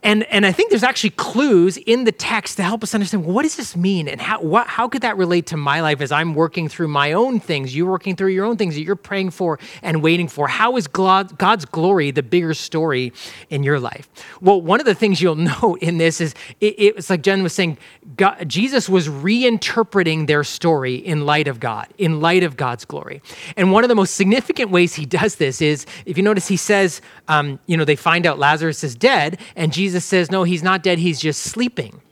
And, 0.00 0.22
and 0.24 0.46
I 0.46 0.52
think 0.52 0.70
there's 0.70 0.84
actually 0.84 1.10
clues 1.10 1.76
in 1.76 2.04
the 2.04 2.12
text 2.12 2.56
to 2.58 2.62
help 2.62 2.84
us 2.84 2.94
understand 2.94 3.24
well, 3.24 3.34
what 3.34 3.42
does 3.42 3.56
this 3.56 3.76
mean 3.76 4.06
and 4.06 4.20
how, 4.20 4.40
what, 4.40 4.68
how 4.68 4.86
could 4.86 5.02
that 5.02 5.16
relate 5.16 5.46
to 5.46 5.56
my 5.56 5.80
life 5.80 6.00
as 6.00 6.12
I'm 6.12 6.34
working 6.34 6.68
through 6.68 6.86
my 6.86 7.12
own 7.12 7.40
things, 7.40 7.74
you're 7.74 7.90
working 7.90 8.14
through 8.14 8.28
your 8.28 8.44
own 8.44 8.56
things 8.56 8.76
that 8.76 8.82
you're 8.82 8.94
praying 8.94 9.30
for 9.30 9.58
and 9.82 10.00
waiting 10.00 10.28
for. 10.28 10.46
How 10.46 10.76
is 10.76 10.86
God's 10.86 11.64
glory 11.64 12.12
the 12.12 12.22
bigger 12.22 12.54
story 12.54 13.12
in 13.50 13.64
your 13.64 13.80
life? 13.80 14.08
Well, 14.40 14.62
one 14.62 14.78
of 14.78 14.86
the 14.86 14.94
things 14.94 15.20
you'll 15.20 15.34
note 15.62 15.80
in 15.80 15.98
this 15.98 16.20
is 16.20 16.32
it, 16.60 16.76
it's 16.78 17.10
like 17.10 17.22
Jen 17.22 17.42
was 17.42 17.52
saying, 17.52 17.76
God, 18.16 18.48
Jesus 18.48 18.88
was 18.88 19.08
reinterpreting 19.08 20.28
their 20.28 20.44
story 20.44 20.94
in 20.94 21.26
light 21.26 21.48
of 21.48 21.58
God, 21.58 21.88
in 21.98 22.20
light 22.20 22.44
of 22.44 22.56
God's 22.56 22.84
glory. 22.84 23.20
And 23.56 23.72
one 23.72 23.82
of 23.82 23.88
the 23.88 23.96
most 23.96 24.14
significant 24.14 24.70
ways 24.70 24.94
he 24.94 25.06
does 25.06 25.36
this 25.36 25.60
is 25.60 25.86
if 26.06 26.16
you 26.16 26.22
notice, 26.22 26.46
he 26.46 26.56
says, 26.56 27.02
um, 27.26 27.58
you 27.66 27.76
know, 27.76 27.84
they 27.84 27.96
find 27.96 28.26
out 28.26 28.38
Lazarus 28.38 28.84
is 28.84 28.94
dead, 28.94 29.40
and 29.56 29.72
Jesus 29.72 29.87
Jesus 29.88 30.04
says, 30.04 30.30
no, 30.30 30.42
he's 30.42 30.62
not 30.62 30.82
dead, 30.82 30.98
he's 30.98 31.18
just 31.18 31.42
sleeping. 31.42 32.02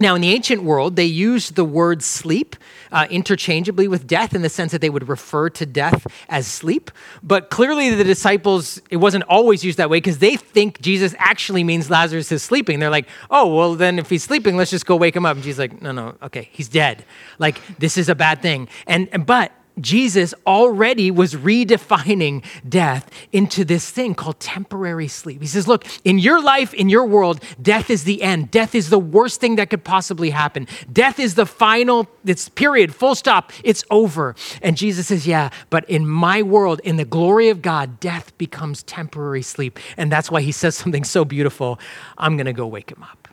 Now, 0.00 0.14
in 0.14 0.22
the 0.22 0.30
ancient 0.30 0.62
world, 0.62 0.96
they 0.96 1.04
used 1.04 1.54
the 1.54 1.66
word 1.66 2.02
sleep 2.02 2.56
uh, 2.90 3.06
interchangeably 3.10 3.88
with 3.88 4.06
death 4.06 4.34
in 4.34 4.40
the 4.40 4.48
sense 4.48 4.72
that 4.72 4.80
they 4.80 4.88
would 4.88 5.06
refer 5.06 5.50
to 5.50 5.66
death 5.66 6.06
as 6.30 6.46
sleep. 6.46 6.90
But 7.22 7.50
clearly, 7.50 7.94
the 7.94 8.04
disciples, 8.04 8.80
it 8.88 8.96
wasn't 8.96 9.24
always 9.24 9.62
used 9.62 9.76
that 9.76 9.90
way 9.90 9.98
because 9.98 10.16
they 10.16 10.36
think 10.36 10.80
Jesus 10.80 11.14
actually 11.18 11.62
means 11.62 11.90
Lazarus 11.90 12.32
is 12.32 12.42
sleeping. 12.42 12.80
They're 12.80 12.88
like, 12.88 13.06
oh, 13.30 13.54
well, 13.54 13.74
then 13.74 13.98
if 13.98 14.08
he's 14.08 14.24
sleeping, 14.24 14.56
let's 14.56 14.70
just 14.70 14.86
go 14.86 14.96
wake 14.96 15.14
him 15.14 15.26
up. 15.26 15.36
And 15.36 15.44
Jesus 15.44 15.58
like, 15.58 15.82
no, 15.82 15.92
no, 15.92 16.14
okay, 16.22 16.48
he's 16.52 16.70
dead. 16.70 17.04
Like, 17.38 17.60
this 17.78 17.98
is 17.98 18.08
a 18.08 18.14
bad 18.14 18.40
thing. 18.40 18.68
And, 18.86 19.26
but 19.26 19.52
Jesus 19.80 20.34
already 20.46 21.10
was 21.10 21.34
redefining 21.34 22.44
death 22.68 23.10
into 23.32 23.64
this 23.64 23.90
thing 23.90 24.14
called 24.14 24.40
temporary 24.40 25.08
sleep. 25.08 25.40
He 25.40 25.46
says, 25.46 25.66
Look, 25.66 25.84
in 26.04 26.18
your 26.18 26.42
life, 26.42 26.74
in 26.74 26.88
your 26.88 27.06
world, 27.06 27.42
death 27.60 27.90
is 27.90 28.04
the 28.04 28.22
end. 28.22 28.50
Death 28.50 28.74
is 28.74 28.90
the 28.90 28.98
worst 28.98 29.40
thing 29.40 29.56
that 29.56 29.70
could 29.70 29.84
possibly 29.84 30.30
happen. 30.30 30.66
Death 30.92 31.18
is 31.18 31.34
the 31.34 31.46
final, 31.46 32.08
it's 32.24 32.48
period, 32.48 32.94
full 32.94 33.14
stop, 33.14 33.52
it's 33.64 33.84
over. 33.90 34.34
And 34.62 34.76
Jesus 34.76 35.08
says, 35.08 35.26
Yeah, 35.26 35.50
but 35.70 35.88
in 35.88 36.06
my 36.06 36.42
world, 36.42 36.80
in 36.84 36.96
the 36.96 37.04
glory 37.04 37.48
of 37.48 37.62
God, 37.62 38.00
death 38.00 38.36
becomes 38.38 38.82
temporary 38.82 39.42
sleep. 39.42 39.78
And 39.96 40.10
that's 40.10 40.30
why 40.30 40.42
he 40.42 40.52
says 40.52 40.74
something 40.74 41.04
so 41.04 41.24
beautiful 41.24 41.78
I'm 42.18 42.36
going 42.36 42.46
to 42.46 42.52
go 42.52 42.66
wake 42.66 42.90
him 42.90 43.02
up. 43.02 43.28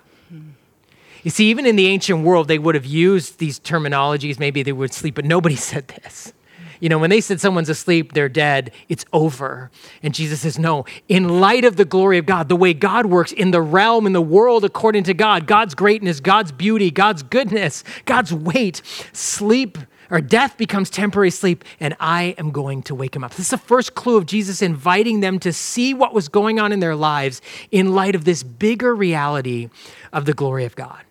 You 1.23 1.31
see, 1.31 1.49
even 1.49 1.65
in 1.65 1.75
the 1.75 1.87
ancient 1.87 2.23
world, 2.23 2.47
they 2.47 2.57
would 2.57 2.75
have 2.75 2.85
used 2.85 3.39
these 3.39 3.59
terminologies. 3.59 4.39
Maybe 4.39 4.63
they 4.63 4.71
would 4.71 4.93
sleep, 4.93 5.15
but 5.15 5.25
nobody 5.25 5.55
said 5.71 5.87
this. 5.89 6.31
You 6.79 6.89
know, 6.89 6.97
when 6.97 7.09
they 7.09 7.21
said 7.21 7.39
someone's 7.39 7.69
asleep, 7.69 8.13
they're 8.13 8.29
dead, 8.29 8.71
it's 8.89 9.05
over. 9.13 9.71
And 10.03 10.13
Jesus 10.13 10.41
says, 10.41 10.59
no, 10.59 10.85
in 11.07 11.39
light 11.39 11.65
of 11.65 11.75
the 11.75 11.85
glory 11.85 12.17
of 12.17 12.25
God, 12.25 12.49
the 12.49 12.55
way 12.55 12.73
God 12.73 13.05
works 13.05 13.31
in 13.31 13.51
the 13.51 13.61
realm, 13.61 14.05
in 14.05 14.13
the 14.13 14.21
world 14.21 14.63
according 14.63 15.03
to 15.05 15.13
God, 15.13 15.47
God's 15.47 15.75
greatness, 15.75 16.19
God's 16.19 16.51
beauty, 16.51 16.91
God's 16.91 17.23
goodness, 17.23 17.83
God's 18.05 18.33
weight, 18.33 18.81
sleep 19.13 19.77
or 20.09 20.21
death 20.21 20.57
becomes 20.57 20.89
temporary 20.89 21.31
sleep, 21.31 21.63
and 21.79 21.95
I 21.99 22.35
am 22.37 22.51
going 22.51 22.83
to 22.83 22.95
wake 22.95 23.15
him 23.15 23.23
up. 23.23 23.31
This 23.31 23.47
is 23.47 23.49
the 23.49 23.57
first 23.57 23.95
clue 23.95 24.17
of 24.17 24.25
Jesus 24.25 24.61
inviting 24.61 25.19
them 25.19 25.39
to 25.39 25.51
see 25.51 25.93
what 25.93 26.13
was 26.13 26.29
going 26.29 26.59
on 26.59 26.71
in 26.71 26.79
their 26.79 26.95
lives 26.95 27.41
in 27.71 27.93
light 27.93 28.15
of 28.15 28.23
this 28.23 28.43
bigger 28.43 28.95
reality 28.95 29.69
of 30.13 30.25
the 30.25 30.33
glory 30.33 30.65
of 30.65 30.75
God. 30.75 31.01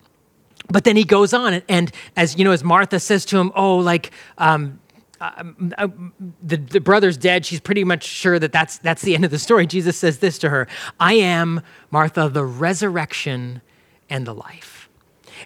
But 0.69 0.83
then 0.83 0.97
he 0.97 1.03
goes 1.03 1.33
on, 1.33 1.61
and, 1.69 1.91
as 2.15 2.37
you 2.37 2.43
know, 2.43 2.51
as 2.51 2.63
Martha 2.63 2.99
says 2.99 3.23
to 3.25 3.37
him, 3.37 3.53
"Oh, 3.55 3.77
like 3.77 4.11
um, 4.37 4.79
uh, 5.19 5.43
uh, 5.77 5.87
the, 6.43 6.57
the 6.57 6.79
brother's 6.79 7.17
dead. 7.17 7.45
She's 7.45 7.59
pretty 7.59 7.83
much 7.83 8.03
sure 8.03 8.39
that 8.39 8.51
that's, 8.51 8.77
that's 8.79 9.01
the 9.01 9.15
end 9.15 9.25
of 9.25 9.31
the 9.31 9.39
story. 9.39 9.65
Jesus 9.77 9.97
says 9.97 10.19
this 10.19 10.37
to 10.39 10.49
her 10.49 10.67
I 10.99 11.13
am, 11.13 11.61
Martha, 11.91 12.29
the 12.29 12.45
resurrection 12.45 13.61
and 14.09 14.25
the 14.25 14.33
life. 14.33 14.89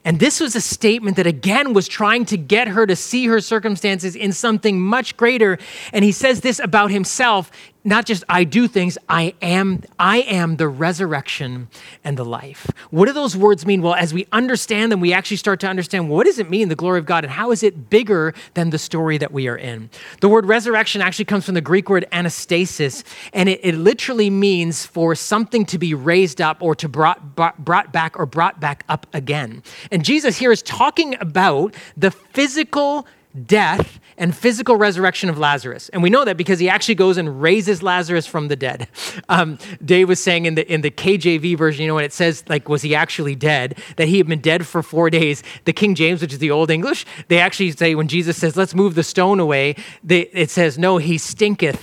And 0.06 0.20
this 0.20 0.40
was 0.40 0.56
a 0.56 0.62
statement 0.62 1.18
that 1.18 1.28
again 1.28 1.74
was 1.74 1.88
trying 1.88 2.26
to 2.26 2.38
get 2.38 2.70
her 2.70 2.86
to 2.86 2.96
see 2.96 3.28
her 3.28 3.42
circumstances 3.42 4.16
in 4.16 4.32
something 4.32 4.80
much 4.80 5.18
greater. 5.18 5.58
And 5.92 6.06
he 6.06 6.12
says 6.12 6.42
this 6.42 6.60
about 6.60 6.92
himself 6.92 7.52
not 7.84 8.06
just 8.06 8.24
I 8.30 8.44
do 8.44 8.68
things, 8.68 8.98
I 9.10 9.34
am 9.42 9.84
I 10.00 10.20
am 10.20 10.58
the 10.58 10.68
resurrection 10.68 11.68
and 12.04 12.18
the 12.18 12.26
life. 12.26 12.70
What 12.92 13.08
do 13.08 13.14
those 13.14 13.36
words 13.36 13.66
mean? 13.66 13.82
Well, 13.82 13.96
as 13.96 14.14
we 14.14 14.28
understand 14.32 14.92
them, 14.92 15.00
we 15.00 15.14
actually 15.14 15.38
start 15.38 15.60
to 15.62 15.68
understand 15.68 16.10
what 16.10 16.26
does 16.26 16.38
it 16.38 16.50
mean 16.50 16.70
the 16.70 16.76
glory 16.76 17.00
of 17.00 17.06
God 17.06 17.24
and 17.24 17.34
how 17.34 17.52
is 17.52 17.64
it 17.64 17.90
bigger 17.90 18.34
than 18.54 18.70
the 18.70 18.78
story 18.78 19.18
that 19.18 19.32
we 19.32 19.48
are 19.48 19.58
in? 19.58 19.90
The 20.20 20.30
word 20.30 20.46
resurrection 20.46 21.02
actually 21.02 21.26
comes 21.26 21.46
from 21.46 21.56
the 21.56 21.62
Greek 21.62 21.90
word 21.90 22.06
anastasis, 22.12 23.04
and 23.34 23.50
it, 23.50 23.60
it 23.64 23.76
literally 23.76 24.30
means 24.30 24.86
for 24.86 25.16
something 25.16 25.66
to 25.68 25.80
be 25.80 25.94
raised 25.94 26.42
up 26.42 26.62
or 26.62 26.76
to 26.76 26.88
brought, 26.88 27.36
brought 27.36 27.92
back 27.92 28.20
or 28.20 28.26
brought 28.26 28.60
back 28.60 28.84
up 28.90 29.08
again. 29.14 29.64
And 29.92 30.06
Jesus 30.06 30.38
here 30.38 30.52
is 30.52 30.62
talking 30.62 31.16
about 31.20 31.76
the 31.98 32.12
physical 32.12 33.08
death 33.46 34.00
and 34.18 34.36
physical 34.36 34.76
resurrection 34.76 35.30
of 35.30 35.38
Lazarus. 35.38 35.90
And 35.90 36.04
we 36.04 36.10
know 36.10 36.26
that 36.26 36.38
because 36.38 36.60
he 36.60 36.70
actually 36.70 36.96
goes 36.96 37.18
and 37.18 37.42
raises 37.42 37.82
Lazarus 37.82 38.28
from 38.28 38.48
the 38.48 38.56
dead. 38.56 38.88
Um, 39.30 39.60
Dave 39.84 40.10
was 40.10 40.22
saying 40.22 40.46
in 40.46 40.56
the, 40.56 40.70
in 40.72 40.82
the 40.82 40.92
KJV 40.92 41.58
version, 41.58 41.84
you 41.84 41.88
know, 41.88 41.96
when 41.96 42.04
it 42.04 42.12
says, 42.12 42.44
like, 42.50 42.68
was 42.68 42.82
he 42.82 42.94
actually 42.94 43.34
dead, 43.34 43.80
that 43.96 44.08
he 44.08 44.18
had 44.18 44.28
been 44.28 44.42
dead 44.42 44.68
for 44.68 44.84
four 44.84 45.10
days. 45.10 45.42
The 45.64 45.72
King 45.72 45.96
James, 45.96 46.22
which 46.22 46.34
is 46.34 46.40
the 46.40 46.52
Old 46.52 46.70
English, 46.70 47.06
they 47.30 47.40
actually 47.40 47.72
say, 47.72 47.96
when 47.96 48.08
Jesus 48.08 48.38
says, 48.38 48.58
let's 48.58 48.76
move 48.76 48.96
the 48.96 49.04
stone 49.04 49.40
away, 49.40 49.76
they, 50.04 50.22
it 50.34 50.50
says, 50.50 50.78
no, 50.78 50.98
he 50.98 51.18
stinketh, 51.18 51.82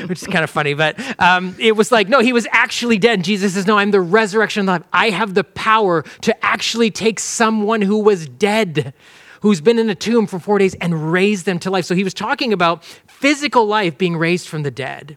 which 0.08 0.22
is 0.22 0.28
kind 0.28 0.44
of 0.44 0.50
funny. 0.50 0.74
But 0.74 1.00
um, 1.20 1.56
it 1.58 1.74
was 1.76 1.90
like, 1.90 2.08
no, 2.08 2.20
he 2.20 2.32
was 2.32 2.46
actually 2.52 2.98
dead. 2.98 3.24
Jesus 3.24 3.54
says, 3.54 3.66
no, 3.66 3.78
I'm 3.78 3.90
the 3.90 4.00
resurrection 4.00 4.60
of 4.60 4.66
life. 4.66 4.82
I 4.92 5.10
have 5.10 5.34
the 5.34 5.44
power 5.44 6.02
to 6.22 6.44
actually 6.44 6.90
take 6.90 7.18
someone 7.18 7.82
who 7.82 7.98
was 7.98 8.28
dead 8.28 8.94
who's 9.40 9.60
been 9.60 9.78
in 9.78 9.90
a 9.90 9.94
tomb 9.94 10.26
for 10.26 10.38
four 10.38 10.58
days 10.58 10.74
and 10.76 11.12
raised 11.12 11.46
them 11.46 11.58
to 11.60 11.70
life. 11.70 11.84
So 11.84 11.94
he 11.94 12.04
was 12.04 12.14
talking 12.14 12.52
about 12.52 12.84
physical 13.06 13.66
life 13.66 13.98
being 13.98 14.16
raised 14.16 14.48
from 14.48 14.62
the 14.62 14.70
dead. 14.70 15.16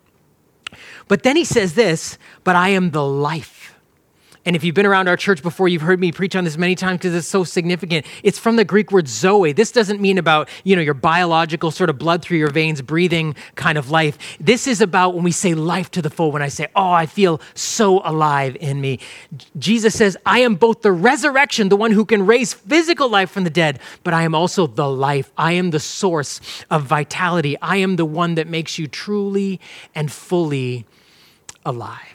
But 1.07 1.23
then 1.23 1.35
he 1.35 1.45
says 1.45 1.75
this, 1.75 2.17
but 2.43 2.55
I 2.55 2.69
am 2.69 2.91
the 2.91 3.05
life. 3.05 3.72
And 4.45 4.55
if 4.55 4.63
you've 4.63 4.75
been 4.75 4.85
around 4.85 5.07
our 5.07 5.15
church 5.15 5.41
before, 5.41 5.69
you've 5.69 5.83
heard 5.83 5.99
me 5.99 6.11
preach 6.11 6.35
on 6.35 6.43
this 6.43 6.57
many 6.57 6.75
times 6.75 6.97
because 6.97 7.15
it's 7.15 7.27
so 7.27 7.45
significant. 7.45 8.05
It's 8.23 8.37
from 8.37 8.57
the 8.57 8.65
Greek 8.65 8.91
word 8.91 9.07
zoe. 9.07 9.53
This 9.53 9.71
doesn't 9.71 10.01
mean 10.01 10.17
about, 10.17 10.49
you 10.65 10.75
know, 10.75 10.81
your 10.81 10.93
biological 10.93 11.71
sort 11.71 11.89
of 11.89 11.97
blood 11.97 12.21
through 12.21 12.39
your 12.39 12.49
veins, 12.49 12.81
breathing 12.81 13.35
kind 13.55 13.77
of 13.77 13.89
life. 13.89 14.17
This 14.39 14.67
is 14.67 14.81
about 14.81 15.13
when 15.13 15.23
we 15.23 15.31
say 15.31 15.53
life 15.53 15.89
to 15.91 16.01
the 16.01 16.09
full, 16.09 16.31
when 16.31 16.41
I 16.41 16.49
say, 16.49 16.67
oh, 16.75 16.91
I 16.91 17.05
feel 17.05 17.39
so 17.53 18.01
alive 18.03 18.57
in 18.59 18.81
me. 18.81 18.99
Jesus 19.57 19.97
says, 19.97 20.17
I 20.25 20.39
am 20.39 20.55
both 20.55 20.81
the 20.81 20.91
resurrection, 20.91 21.69
the 21.69 21.77
one 21.77 21.91
who 21.91 22.03
can 22.03 22.25
raise 22.25 22.53
physical 22.53 23.07
life 23.07 23.31
from 23.31 23.45
the 23.45 23.49
dead, 23.49 23.79
but 24.03 24.13
I 24.13 24.23
am 24.23 24.35
also 24.35 24.67
the 24.67 24.89
life. 24.89 25.31
I 25.37 25.53
am 25.53 25.71
the 25.71 25.79
source 25.79 26.41
of 26.69 26.83
vitality. 26.83 27.57
I 27.61 27.77
am 27.77 27.95
the 27.95 28.05
one 28.05 28.35
that 28.35 28.47
makes 28.47 28.77
you 28.77 28.87
truly 28.87 29.61
and 29.95 30.11
fully 30.11 30.85
alive. 31.65 32.12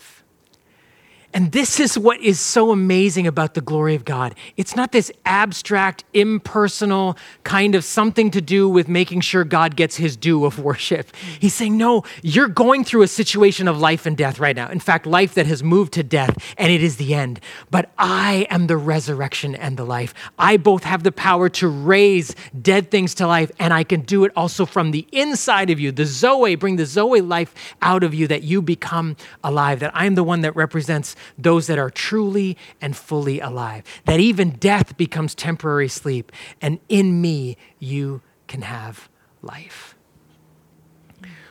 And 1.35 1.53
this 1.53 1.79
is 1.79 1.99
what 1.99 2.21
is 2.23 2.41
so 2.41 2.71
amazing 2.71 3.27
about 3.27 3.53
the 3.53 3.61
glory 3.61 3.95
of 3.95 4.07
God. 4.07 4.35
It's 4.57 4.75
not 4.75 4.93
this 4.93 5.13
abstract, 5.27 6.05
impersonal 6.15 7.19
kind 7.45 7.75
of 7.75 7.85
something 7.85 8.31
to 8.31 8.41
do 8.41 8.67
with 8.67 8.89
making 8.89 9.21
sure 9.21 9.45
God 9.45 9.77
gets 9.77 9.97
his 9.97 10.17
due 10.17 10.47
of 10.47 10.59
worship. 10.59 11.15
He's 11.39 11.53
saying, 11.53 11.77
no, 11.77 12.05
you're 12.23 12.49
going 12.49 12.83
through 12.83 13.03
a 13.03 13.09
situation 13.09 13.69
of 13.69 13.79
life 13.79 14.07
and 14.07 14.17
death 14.17 14.41
right 14.41 14.57
now. 14.57 14.71
In 14.71 14.81
fact, 14.81 15.05
life 15.05 15.35
that 15.35 15.45
has 15.47 15.63
moved 15.63 15.93
to 15.93 16.03
death, 16.03 16.55
and 16.57 16.73
it 16.73 16.83
is 16.83 16.97
the 16.97 17.15
end. 17.15 17.41
But 17.71 17.91
I 17.99 18.47
am 18.49 18.67
the 18.67 18.79
resurrection 18.79 19.55
and 19.55 19.77
the 19.77 19.85
life. 19.85 20.15
I 20.39 20.57
both 20.57 20.85
have 20.85 21.03
the 21.03 21.13
power 21.13 21.51
to 21.51 21.69
raise 21.69 22.35
dead 22.61 22.91
things 22.91 23.15
to 23.17 23.27
life, 23.27 23.51
and 23.59 23.75
I 23.75 23.85
can 23.85 24.01
do 24.01 24.25
it 24.25 24.33
also 24.35 24.65
from 24.65 24.93
the 24.93 25.07
inside 25.13 25.69
of 25.69 25.79
you. 25.79 25.93
The 25.93 26.07
Zoe, 26.07 26.55
bring 26.55 26.77
the 26.77 26.87
Zoe 26.87 27.21
life 27.21 27.55
out 27.83 28.03
of 28.03 28.15
you 28.15 28.27
that 28.29 28.45
you 28.45 28.63
become 28.63 29.15
alive, 29.45 29.81
that 29.81 29.95
I 29.95 30.07
am 30.07 30.15
the 30.15 30.25
one 30.25 30.41
that 30.41 30.57
represents 30.57 31.17
those 31.37 31.67
that 31.67 31.79
are 31.79 31.91
truly 31.91 32.57
and 32.81 32.97
fully 32.97 33.41
alive. 33.41 33.85
That 34.05 34.21
even 34.21 34.51
death 34.51 34.97
becomes 34.97 35.35
temporary 35.35 35.89
sleep, 35.89 36.33
and 36.61 36.79
in 36.89 37.21
me 37.21 37.57
you 37.79 38.23
can 38.47 38.63
have 38.63 39.09
life. 39.43 39.95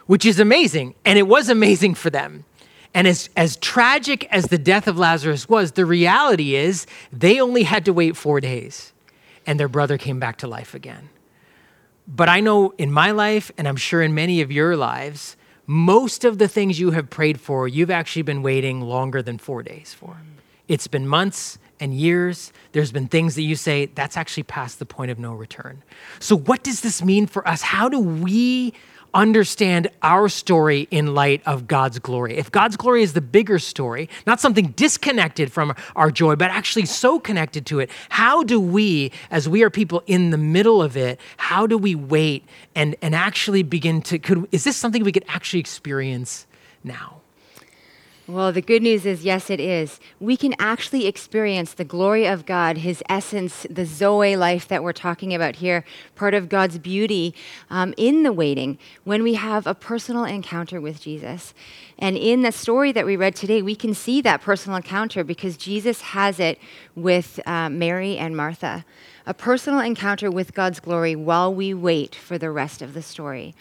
Which 0.06 0.26
is 0.26 0.40
amazing, 0.40 0.96
and 1.06 1.20
it 1.20 1.28
was 1.28 1.50
amazing 1.50 1.96
for 1.96 2.10
them. 2.10 2.46
And 2.94 3.08
as, 3.08 3.30
as 3.36 3.58
tragic 3.58 4.28
as 4.32 4.46
the 4.46 4.58
death 4.58 4.88
of 4.88 4.98
Lazarus 4.98 5.48
was, 5.48 5.74
the 5.74 5.86
reality 5.86 6.56
is 6.56 6.88
they 7.12 7.40
only 7.40 7.64
had 7.64 7.86
to 7.86 7.94
wait 7.94 8.16
four 8.16 8.40
days, 8.40 8.94
and 9.46 9.60
their 9.60 9.68
brother 9.68 9.98
came 9.98 10.20
back 10.20 10.38
to 10.38 10.48
life 10.48 10.74
again. 10.74 11.10
But 12.08 12.30
I 12.30 12.40
know 12.40 12.74
in 12.78 12.92
my 12.92 13.12
life, 13.12 13.52
and 13.58 13.68
I'm 13.68 13.76
sure 13.76 14.02
in 14.02 14.16
many 14.16 14.42
of 14.42 14.52
your 14.52 14.78
lives, 14.78 15.36
most 15.68 16.24
of 16.24 16.38
the 16.38 16.48
things 16.48 16.80
you 16.80 16.92
have 16.92 17.10
prayed 17.10 17.40
for, 17.40 17.68
you've 17.68 17.92
actually 17.92 18.22
been 18.22 18.42
waiting 18.42 18.82
longer 18.82 19.22
than 19.22 19.38
four 19.38 19.62
days 19.62 19.94
for. 19.94 20.18
It's 20.70 20.88
been 20.88 21.08
months 21.08 21.60
and 21.80 21.94
years. 21.94 22.52
There's 22.72 22.92
been 22.92 23.08
things 23.08 23.36
that 23.36 23.42
you 23.44 23.56
say, 23.56 23.88
that's 23.88 24.18
actually 24.18 24.44
past 24.44 24.80
the 24.80 24.86
point 24.86 25.12
of 25.12 25.20
no 25.20 25.34
return. 25.34 25.84
So, 26.20 26.36
what 26.38 26.64
does 26.64 26.82
this 26.82 27.04
mean 27.04 27.28
for 27.28 27.48
us? 27.48 27.62
How 27.62 27.90
do 27.90 28.00
we 28.00 28.74
understand 29.18 29.90
our 30.04 30.30
story 30.30 30.88
in 30.92 31.16
light 31.16 31.42
of 31.48 31.68
God's 31.68 31.98
glory. 31.98 32.38
If 32.38 32.52
God's 32.52 32.78
glory 32.78 33.02
is 33.02 33.14
the 33.14 33.22
bigger 33.22 33.58
story, 33.58 34.10
not 34.28 34.40
something 34.40 34.68
disconnected 34.78 35.52
from 35.52 35.74
our 35.96 36.12
joy, 36.12 36.36
but 36.36 36.52
actually 36.52 36.86
so 36.86 37.20
connected 37.20 37.66
to 37.66 37.80
it, 37.80 37.90
how 38.10 38.44
do 38.44 38.60
we, 38.60 39.12
as 39.32 39.50
we 39.50 39.64
are 39.64 39.72
people 39.72 40.04
in 40.06 40.30
the 40.30 40.38
middle 40.38 40.84
of 40.84 40.96
it, 40.96 41.20
how 41.38 41.66
do 41.66 41.80
we 41.80 41.96
wait 41.96 42.46
and, 42.76 42.96
and 43.02 43.16
actually 43.16 43.64
begin 43.64 44.04
to, 44.04 44.20
could, 44.20 44.48
is 44.52 44.64
this 44.64 44.78
something 44.78 45.04
we 45.04 45.12
could 45.12 45.26
actually 45.28 45.62
experience 45.62 46.46
now? 46.84 47.17
Well, 48.30 48.52
the 48.52 48.62
good 48.62 48.84
news 48.84 49.06
is, 49.06 49.24
yes, 49.24 49.50
it 49.50 49.62
is. 49.62 50.02
We 50.20 50.36
can 50.36 50.54
actually 50.60 51.08
experience 51.08 51.74
the 51.74 51.86
glory 51.86 52.28
of 52.28 52.46
God, 52.46 52.80
His 52.80 53.02
essence, 53.08 53.66
the 53.70 53.86
Zoe 53.86 54.36
life 54.36 54.68
that 54.68 54.84
we're 54.84 54.92
talking 54.92 55.34
about 55.34 55.56
here, 55.56 55.86
part 56.14 56.34
of 56.34 56.50
God's 56.50 56.78
beauty 56.78 57.34
um, 57.70 57.94
in 57.96 58.24
the 58.24 58.34
waiting 58.34 58.80
when 59.06 59.24
we 59.24 59.36
have 59.36 59.66
a 59.66 59.74
personal 59.74 60.26
encounter 60.26 60.82
with 60.82 61.00
Jesus. 61.00 61.54
And 61.98 62.18
in 62.18 62.42
the 62.42 62.52
story 62.52 62.92
that 62.92 63.06
we 63.06 63.16
read 63.16 63.34
today, 63.34 63.62
we 63.62 63.76
can 63.76 63.94
see 63.94 64.20
that 64.20 64.42
personal 64.42 64.76
encounter 64.76 65.24
because 65.24 65.56
Jesus 65.56 66.02
has 66.02 66.38
it 66.38 66.60
with 66.96 67.40
uh, 67.46 67.70
Mary 67.70 68.18
and 68.18 68.36
Martha. 68.36 68.84
A 69.26 69.34
personal 69.34 69.80
encounter 69.80 70.30
with 70.30 70.54
God's 70.54 70.82
glory 70.82 71.16
while 71.16 71.54
we 71.54 71.74
wait 71.74 72.14
for 72.14 72.38
the 72.38 72.52
rest 72.52 72.82
of 72.82 72.94
the 72.94 73.02
story. 73.02 73.56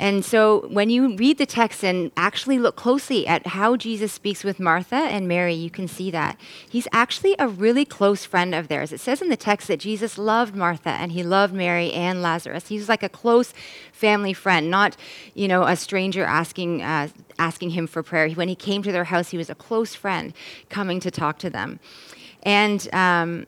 And 0.00 0.24
so 0.24 0.66
when 0.68 0.88
you 0.88 1.14
read 1.14 1.36
the 1.36 1.44
text 1.44 1.84
and 1.84 2.10
actually 2.16 2.58
look 2.58 2.74
closely 2.74 3.26
at 3.26 3.48
how 3.48 3.76
Jesus 3.76 4.10
speaks 4.10 4.42
with 4.42 4.58
Martha 4.58 4.96
and 4.96 5.28
Mary, 5.28 5.52
you 5.52 5.68
can 5.68 5.86
see 5.86 6.10
that. 6.10 6.40
He's 6.66 6.88
actually 6.90 7.36
a 7.38 7.46
really 7.46 7.84
close 7.84 8.24
friend 8.24 8.54
of 8.54 8.68
theirs. 8.68 8.92
It 8.92 9.00
says 9.00 9.20
in 9.20 9.28
the 9.28 9.36
text 9.36 9.68
that 9.68 9.78
Jesus 9.78 10.16
loved 10.16 10.56
Martha 10.56 10.88
and 10.88 11.12
he 11.12 11.22
loved 11.22 11.52
Mary 11.52 11.92
and 11.92 12.22
Lazarus. 12.22 12.68
He 12.68 12.78
was 12.78 12.88
like 12.88 13.02
a 13.02 13.10
close 13.10 13.52
family 13.92 14.32
friend, 14.32 14.70
not, 14.70 14.96
you 15.34 15.46
know, 15.46 15.64
a 15.64 15.76
stranger 15.76 16.24
asking, 16.24 16.80
uh, 16.80 17.08
asking 17.38 17.70
him 17.70 17.86
for 17.86 18.02
prayer. 18.02 18.30
When 18.30 18.48
he 18.48 18.56
came 18.56 18.82
to 18.82 18.92
their 18.92 19.04
house, 19.04 19.28
he 19.28 19.36
was 19.36 19.50
a 19.50 19.54
close 19.54 19.94
friend 19.94 20.32
coming 20.70 21.00
to 21.00 21.10
talk 21.10 21.38
to 21.40 21.50
them. 21.50 21.78
And 22.42 22.88
um, 22.94 23.44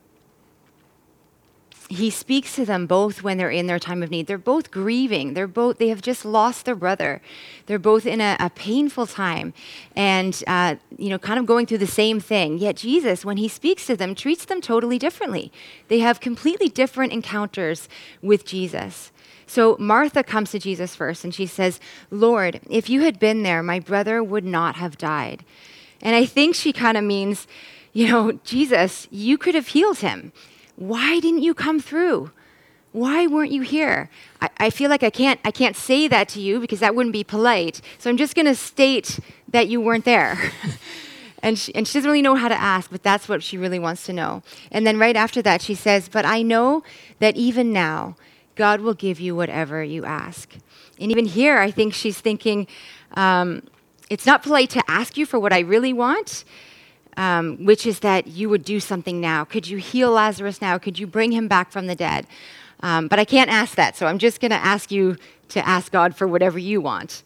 he 1.92 2.10
speaks 2.10 2.56
to 2.56 2.64
them 2.64 2.86
both 2.86 3.22
when 3.22 3.36
they're 3.36 3.50
in 3.50 3.66
their 3.66 3.78
time 3.78 4.02
of 4.02 4.10
need. 4.10 4.26
They're 4.26 4.38
both 4.38 4.70
grieving. 4.70 5.34
They're 5.34 5.46
both 5.46 5.78
they 5.78 5.88
have 5.88 6.00
just 6.00 6.24
lost 6.24 6.64
their 6.64 6.74
brother. 6.74 7.20
They're 7.66 7.78
both 7.78 8.06
in 8.06 8.20
a, 8.20 8.36
a 8.40 8.50
painful 8.50 9.06
time, 9.06 9.52
and 9.94 10.42
uh, 10.46 10.76
you 10.96 11.10
know, 11.10 11.18
kind 11.18 11.38
of 11.38 11.46
going 11.46 11.66
through 11.66 11.78
the 11.78 11.86
same 11.86 12.18
thing. 12.18 12.58
Yet 12.58 12.76
Jesus, 12.76 13.24
when 13.24 13.36
he 13.36 13.48
speaks 13.48 13.86
to 13.86 13.96
them, 13.96 14.14
treats 14.14 14.44
them 14.46 14.60
totally 14.60 14.98
differently. 14.98 15.52
They 15.88 15.98
have 15.98 16.20
completely 16.20 16.68
different 16.68 17.12
encounters 17.12 17.88
with 18.22 18.46
Jesus. 18.46 19.12
So 19.46 19.76
Martha 19.78 20.22
comes 20.22 20.50
to 20.52 20.58
Jesus 20.58 20.96
first, 20.96 21.24
and 21.24 21.34
she 21.34 21.46
says, 21.46 21.78
"Lord, 22.10 22.60
if 22.70 22.88
you 22.88 23.02
had 23.02 23.18
been 23.18 23.42
there, 23.42 23.62
my 23.62 23.80
brother 23.80 24.22
would 24.22 24.44
not 24.44 24.76
have 24.76 24.96
died." 24.96 25.44
And 26.00 26.16
I 26.16 26.24
think 26.24 26.54
she 26.54 26.72
kind 26.72 26.96
of 26.96 27.04
means, 27.04 27.46
you 27.92 28.08
know, 28.08 28.32
Jesus, 28.44 29.06
you 29.10 29.36
could 29.36 29.54
have 29.54 29.68
healed 29.68 29.98
him. 29.98 30.32
Why 30.76 31.20
didn't 31.20 31.42
you 31.42 31.54
come 31.54 31.80
through? 31.80 32.30
Why 32.92 33.26
weren't 33.26 33.50
you 33.50 33.62
here? 33.62 34.10
I, 34.40 34.50
I 34.58 34.70
feel 34.70 34.90
like 34.90 35.02
I 35.02 35.10
can't, 35.10 35.40
I 35.44 35.50
can't 35.50 35.76
say 35.76 36.08
that 36.08 36.28
to 36.30 36.40
you 36.40 36.60
because 36.60 36.80
that 36.80 36.94
wouldn't 36.94 37.14
be 37.14 37.24
polite. 37.24 37.80
So 37.98 38.10
I'm 38.10 38.16
just 38.16 38.34
going 38.34 38.46
to 38.46 38.54
state 38.54 39.18
that 39.48 39.68
you 39.68 39.80
weren't 39.80 40.04
there. 40.04 40.38
and, 41.42 41.58
she, 41.58 41.74
and 41.74 41.88
she 41.88 41.98
doesn't 41.98 42.08
really 42.08 42.22
know 42.22 42.34
how 42.34 42.48
to 42.48 42.60
ask, 42.60 42.90
but 42.90 43.02
that's 43.02 43.28
what 43.28 43.42
she 43.42 43.56
really 43.56 43.78
wants 43.78 44.04
to 44.06 44.12
know. 44.12 44.42
And 44.70 44.86
then 44.86 44.98
right 44.98 45.16
after 45.16 45.40
that, 45.42 45.62
she 45.62 45.74
says, 45.74 46.08
But 46.10 46.26
I 46.26 46.42
know 46.42 46.82
that 47.18 47.36
even 47.36 47.72
now, 47.72 48.16
God 48.54 48.82
will 48.82 48.94
give 48.94 49.18
you 49.18 49.34
whatever 49.34 49.82
you 49.82 50.04
ask. 50.04 50.54
And 51.00 51.10
even 51.10 51.24
here, 51.24 51.58
I 51.58 51.70
think 51.70 51.94
she's 51.94 52.20
thinking, 52.20 52.66
um, 53.14 53.62
it's 54.10 54.26
not 54.26 54.42
polite 54.42 54.68
to 54.70 54.82
ask 54.88 55.16
you 55.16 55.24
for 55.24 55.40
what 55.40 55.54
I 55.54 55.60
really 55.60 55.94
want 55.94 56.44
um, 57.16 57.64
which 57.64 57.86
is 57.86 58.00
that 58.00 58.26
you 58.26 58.48
would 58.48 58.64
do 58.64 58.80
something 58.80 59.20
now. 59.20 59.44
Could 59.44 59.68
you 59.68 59.78
heal 59.78 60.12
Lazarus 60.12 60.60
now? 60.60 60.78
Could 60.78 60.98
you 60.98 61.06
bring 61.06 61.32
him 61.32 61.48
back 61.48 61.70
from 61.70 61.86
the 61.86 61.94
dead? 61.94 62.26
Um, 62.80 63.08
but 63.08 63.18
I 63.18 63.24
can't 63.24 63.50
ask 63.50 63.76
that, 63.76 63.96
so 63.96 64.06
I'm 64.06 64.18
just 64.18 64.40
going 64.40 64.50
to 64.50 64.56
ask 64.56 64.90
you 64.90 65.16
to 65.50 65.66
ask 65.66 65.92
God 65.92 66.16
for 66.16 66.26
whatever 66.26 66.58
you 66.58 66.80
want. 66.80 67.22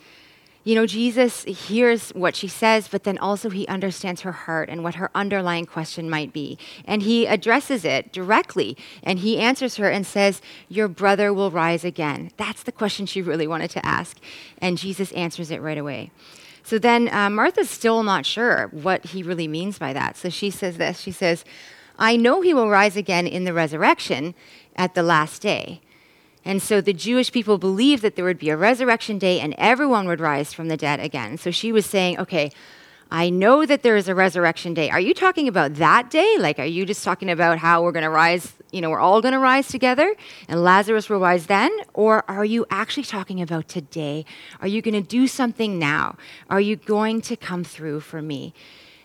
You 0.66 0.74
know, 0.74 0.84
Jesus 0.84 1.44
hears 1.44 2.10
what 2.10 2.34
she 2.34 2.48
says, 2.48 2.88
but 2.88 3.04
then 3.04 3.18
also 3.18 3.50
he 3.50 3.68
understands 3.68 4.22
her 4.22 4.32
heart 4.32 4.68
and 4.68 4.82
what 4.82 4.96
her 4.96 5.12
underlying 5.14 5.64
question 5.64 6.10
might 6.10 6.32
be. 6.32 6.58
And 6.84 7.02
he 7.02 7.24
addresses 7.24 7.84
it 7.84 8.12
directly. 8.12 8.76
And 9.04 9.20
he 9.20 9.38
answers 9.38 9.76
her 9.76 9.88
and 9.88 10.04
says, 10.04 10.42
Your 10.68 10.88
brother 10.88 11.32
will 11.32 11.52
rise 11.52 11.84
again. 11.84 12.32
That's 12.36 12.64
the 12.64 12.72
question 12.72 13.06
she 13.06 13.22
really 13.22 13.46
wanted 13.46 13.70
to 13.70 13.86
ask. 13.86 14.18
And 14.58 14.76
Jesus 14.76 15.12
answers 15.12 15.52
it 15.52 15.62
right 15.62 15.78
away. 15.78 16.10
So 16.66 16.80
then 16.80 17.08
uh, 17.14 17.30
Martha's 17.30 17.70
still 17.70 18.02
not 18.02 18.26
sure 18.26 18.66
what 18.72 19.06
he 19.06 19.22
really 19.22 19.46
means 19.46 19.78
by 19.78 19.92
that. 19.92 20.16
So 20.16 20.30
she 20.30 20.50
says 20.50 20.78
this 20.78 20.98
She 20.98 21.12
says, 21.12 21.44
I 21.96 22.16
know 22.16 22.40
he 22.40 22.52
will 22.52 22.68
rise 22.68 22.96
again 22.96 23.24
in 23.24 23.44
the 23.44 23.52
resurrection 23.52 24.34
at 24.74 24.94
the 24.94 25.04
last 25.04 25.40
day. 25.40 25.80
And 26.44 26.60
so 26.60 26.80
the 26.80 26.92
Jewish 26.92 27.30
people 27.30 27.56
believed 27.56 28.02
that 28.02 28.16
there 28.16 28.24
would 28.24 28.40
be 28.40 28.50
a 28.50 28.56
resurrection 28.56 29.16
day 29.16 29.38
and 29.38 29.54
everyone 29.58 30.08
would 30.08 30.18
rise 30.18 30.52
from 30.52 30.66
the 30.66 30.76
dead 30.76 30.98
again. 30.98 31.38
So 31.38 31.52
she 31.52 31.70
was 31.70 31.86
saying, 31.86 32.18
okay, 32.18 32.50
I 33.10 33.30
know 33.30 33.64
that 33.64 33.82
there 33.82 33.96
is 33.96 34.08
a 34.08 34.14
resurrection 34.14 34.74
day. 34.74 34.90
Are 34.90 35.00
you 35.00 35.14
talking 35.14 35.46
about 35.46 35.74
that 35.74 36.10
day? 36.10 36.36
Like, 36.38 36.58
are 36.58 36.64
you 36.64 36.84
just 36.84 37.04
talking 37.04 37.30
about 37.30 37.58
how 37.58 37.82
we're 37.82 37.92
going 37.92 38.02
to 38.02 38.10
rise, 38.10 38.54
you 38.72 38.80
know, 38.80 38.90
we're 38.90 39.00
all 39.00 39.22
going 39.22 39.32
to 39.32 39.38
rise 39.38 39.68
together 39.68 40.14
and 40.48 40.62
Lazarus 40.62 41.08
will 41.08 41.20
rise 41.20 41.46
then? 41.46 41.70
Or 41.94 42.24
are 42.28 42.44
you 42.44 42.66
actually 42.70 43.04
talking 43.04 43.40
about 43.40 43.68
today? 43.68 44.24
Are 44.60 44.68
you 44.68 44.82
going 44.82 44.94
to 44.94 45.08
do 45.08 45.28
something 45.28 45.78
now? 45.78 46.16
Are 46.50 46.60
you 46.60 46.76
going 46.76 47.20
to 47.22 47.36
come 47.36 47.62
through 47.62 48.00
for 48.00 48.20
me? 48.20 48.52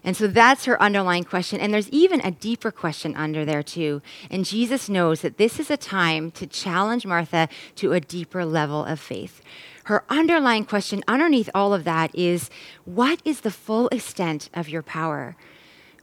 And 0.04 0.18
so 0.18 0.26
that's 0.28 0.66
her 0.66 0.82
underlying 0.82 1.24
question. 1.24 1.60
And 1.60 1.74
there's 1.74 1.90
even 1.90 2.22
a 2.22 2.32
deeper 2.32 2.72
question 2.72 3.16
under 3.16 3.46
there, 3.46 3.62
too. 3.62 4.02
And 4.32 4.46
Jesus 4.46 4.90
knows 4.90 5.22
that 5.22 5.38
this 5.38 5.60
is 5.60 5.70
a 5.70 5.78
time 5.78 6.32
to 6.32 6.48
challenge 6.48 7.06
Martha 7.06 7.48
to 7.76 7.94
a 7.94 8.00
deeper 8.00 8.44
level 8.44 8.84
of 8.84 9.00
faith. 9.00 9.42
Her 9.86 10.04
underlying 10.10 10.66
question 10.66 11.04
underneath 11.08 11.50
all 11.56 11.74
of 11.74 11.84
that 11.84 12.14
is 12.14 12.50
what 12.86 13.22
is 13.26 13.42
the 13.42 13.52
full 13.52 13.88
extent 13.90 14.50
of 14.54 14.70
your 14.70 14.82
power? 14.82 15.36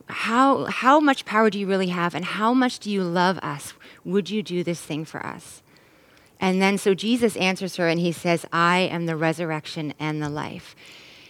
How, 0.09 0.65
how 0.65 1.01
much 1.01 1.25
power 1.25 1.51
do 1.51 1.59
you 1.59 1.67
really 1.67 1.89
have, 1.89 2.15
and 2.15 2.25
how 2.25 2.55
much 2.55 2.79
do 2.79 2.91
you 2.91 3.03
love 3.03 3.39
us? 3.39 3.75
Would 4.05 4.31
you 4.31 4.43
do 4.43 4.65
this 4.65 4.81
thing 4.81 5.05
for 5.05 5.25
us? 5.25 5.63
And 6.41 6.63
then 6.63 6.79
so 6.79 6.95
Jesus 6.95 7.37
answers 7.37 7.77
her 7.77 7.89
and 7.89 8.01
he 8.01 8.13
says, 8.13 8.47
I 8.53 8.79
am 8.79 9.07
the 9.07 9.17
resurrection 9.17 9.93
and 9.99 10.23
the 10.23 10.29
life. 10.29 10.77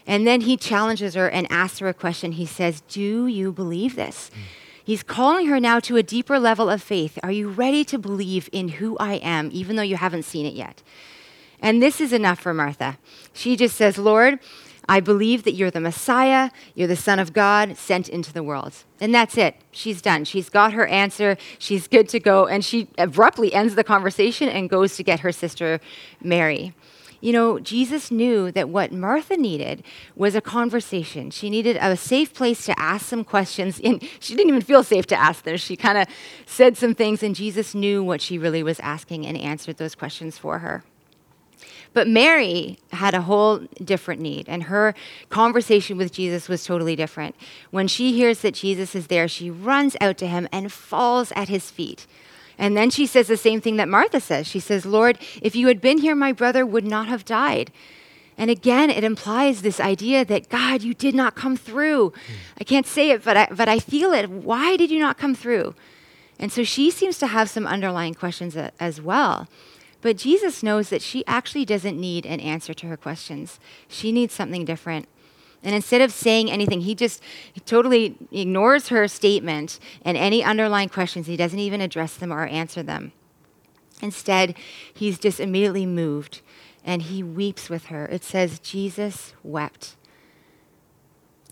And 0.07 0.27
then 0.27 0.43
he 0.43 0.57
challenges 0.57 1.15
her 1.15 1.29
and 1.29 1.51
asks 1.51 1.79
her 1.81 1.89
a 1.89 1.95
question. 1.95 2.33
He 2.33 2.47
says, 2.47 2.83
Do 2.89 3.27
you 3.27 3.53
believe 3.53 3.97
this? 3.97 4.31
Mm. 4.31 4.39
He's 4.85 5.03
calling 5.03 5.49
her 5.49 5.61
now 5.61 5.81
to 5.81 5.97
a 5.97 6.03
deeper 6.03 6.39
level 6.39 6.71
of 6.71 6.83
faith. 6.83 7.19
Are 7.23 7.31
you 7.31 7.51
ready 7.51 7.85
to 7.85 7.99
believe 7.99 8.49
in 8.53 8.69
who 8.69 8.97
I 8.97 9.15
am, 9.17 9.51
even 9.53 9.77
though 9.77 9.83
you 9.83 9.97
haven't 9.97 10.23
seen 10.23 10.47
it 10.47 10.55
yet? 10.55 10.83
And 11.61 11.83
this 11.83 12.01
is 12.01 12.13
enough 12.13 12.41
for 12.41 12.55
Martha. 12.55 12.99
She 13.33 13.57
just 13.57 13.77
says, 13.77 13.99
Lord, 13.99 14.39
I 14.89 15.01
believe 15.01 15.45
that 15.45 15.53
you're 15.53 15.71
the 15.71 15.81
Messiah, 15.81 16.51
you're 16.75 16.89
the 16.89 16.97
Son 16.97 17.19
of 17.19 17.35
God 17.35 17.77
sent 17.77 18.09
into 18.09 18.33
the 18.33 18.43
world. 18.43 18.73
And 19.01 19.15
that's 19.15 19.37
it. 19.37 19.57
She's 19.71 20.01
done. 20.01 20.25
She's 20.25 20.49
got 20.49 20.73
her 20.73 20.87
answer. 20.87 21.37
She's 21.59 21.87
good 21.87 22.09
to 22.09 22.21
go. 22.21 22.47
And 22.47 22.65
she 22.65 22.89
abruptly 22.97 23.53
ends 23.53 23.75
the 23.75 23.85
conversation 23.85 24.49
and 24.49 24.71
goes 24.71 24.97
to 24.97 25.03
get 25.03 25.21
her 25.21 25.33
sister 25.33 25.81
Mary. 26.23 26.73
You 27.21 27.33
know, 27.33 27.59
Jesus 27.59 28.11
knew 28.11 28.53
that 28.53 28.69
what 28.69 28.93
Martha 28.93 29.37
needed 29.37 29.83
was 30.15 30.35
a 30.35 30.41
conversation. 30.41 31.31
She 31.31 31.51
needed 31.51 31.77
a 31.81 31.97
safe 31.97 32.33
place 32.33 32.65
to 32.67 32.79
ask 32.79 33.07
some 33.07 33.25
questions. 33.25 33.81
And 33.85 34.03
she 34.21 34.35
didn't 34.35 34.51
even 34.51 34.63
feel 34.63 34.85
safe 34.85 35.07
to 35.07 35.17
ask 35.17 35.45
them. 35.45 35.57
She 35.57 35.77
kind 35.77 35.99
of 35.99 36.07
said 36.47 36.77
some 36.77 36.95
things, 36.95 37.23
and 37.23 37.35
Jesus 37.35 37.75
knew 37.75 38.05
what 38.05 38.21
she 38.21 38.39
really 38.39 38.63
was 38.63 38.79
asking 38.81 39.27
and 39.27 39.37
answered 39.37 39.79
those 39.79 39.95
questions 39.95 40.39
for 40.39 40.59
her. 40.59 40.85
But 41.95 42.07
Mary 42.07 42.79
had 42.93 43.15
a 43.15 43.23
whole 43.23 43.59
different 43.83 44.21
need, 44.21 44.49
and 44.49 44.65
her 44.65 44.95
conversation 45.31 45.97
with 45.97 46.13
Jesus 46.13 46.49
was 46.49 46.65
totally 46.65 46.95
different. 46.95 47.35
When 47.71 47.89
she 47.89 48.13
hears 48.13 48.41
that 48.41 48.55
Jesus 48.55 48.95
is 48.95 49.07
there, 49.07 49.27
she 49.27 49.51
runs 49.51 49.97
out 50.01 50.19
to 50.19 50.27
him 50.27 50.49
and 50.53 50.71
falls 50.71 51.33
at 51.33 51.49
his 51.49 51.71
feet. 51.71 52.07
And 52.59 52.77
then 52.77 52.91
she 52.91 53.07
says 53.07 53.29
the 53.29 53.37
same 53.37 53.61
thing 53.61 53.77
that 53.77 53.89
Martha 53.89 54.21
says. 54.21 54.47
She 54.47 54.61
says, 54.61 54.85
Lord, 54.85 55.19
if 55.41 55.55
you 55.55 55.69
had 55.69 55.81
been 55.81 55.99
here, 55.99 56.15
my 56.15 56.33
brother 56.33 56.67
would 56.67 56.85
not 56.85 57.09
have 57.09 57.25
died. 57.25 57.71
And 58.37 58.51
again, 58.51 58.91
it 58.91 59.03
implies 59.03 59.63
this 59.63 59.81
idea 59.81 60.25
that 60.25 60.49
God, 60.49 60.83
you 60.83 60.95
did 60.95 61.15
not 61.15 61.35
come 61.35 61.57
through. 61.57 62.13
I 62.61 62.65
can't 62.65 62.87
say 62.87 63.11
it, 63.11 63.25
but 63.25 63.37
I, 63.37 63.49
but 63.51 63.69
I 63.69 63.79
feel 63.81 64.13
it. 64.13 64.31
Why 64.31 64.77
did 64.77 64.91
you 64.91 65.01
not 65.01 65.19
come 65.19 65.35
through? 65.35 65.75
And 66.39 66.53
so 66.53 66.63
she 66.63 66.91
seems 66.91 67.19
to 67.19 67.27
have 67.27 67.51
some 67.51 67.67
underlying 67.67 68.15
questions 68.15 68.57
as 68.57 69.01
well. 69.01 69.49
But 70.01 70.17
Jesus 70.17 70.63
knows 70.63 70.91
that 70.91 71.03
she 71.03 71.27
actually 71.27 71.65
doesn't 71.65 71.99
need 71.99 72.25
an 72.25 72.41
answer 72.41 72.73
to 72.75 72.87
her 72.87 72.97
questions. 72.97 73.59
She 73.89 74.13
needs 74.13 74.33
something 74.33 74.65
different. 74.65 75.09
And 75.63 75.75
instead 75.75 76.01
of 76.01 76.13
saying 76.13 76.51
anything, 76.51 76.83
he 76.83 76.95
just 76.95 77.23
totally 77.67 78.17
ignores 78.31 78.89
her 78.89 79.09
statement 79.09 79.81
and 80.03 80.17
any 80.17 80.45
underlying 80.45 80.89
questions. 80.89 81.27
He 81.27 81.37
doesn't 81.37 81.59
even 81.59 81.81
address 81.81 82.15
them 82.15 82.33
or 82.33 82.47
answer 82.47 82.83
them. 82.83 83.13
Instead, 84.01 84.57
he's 84.95 85.19
just 85.19 85.41
immediately 85.41 85.85
moved 85.85 86.43
and 86.85 87.03
he 87.03 87.23
weeps 87.23 87.69
with 87.69 87.87
her. 87.87 88.07
It 88.07 88.23
says, 88.23 88.61
Jesus 88.61 89.35
wept. 89.43 89.97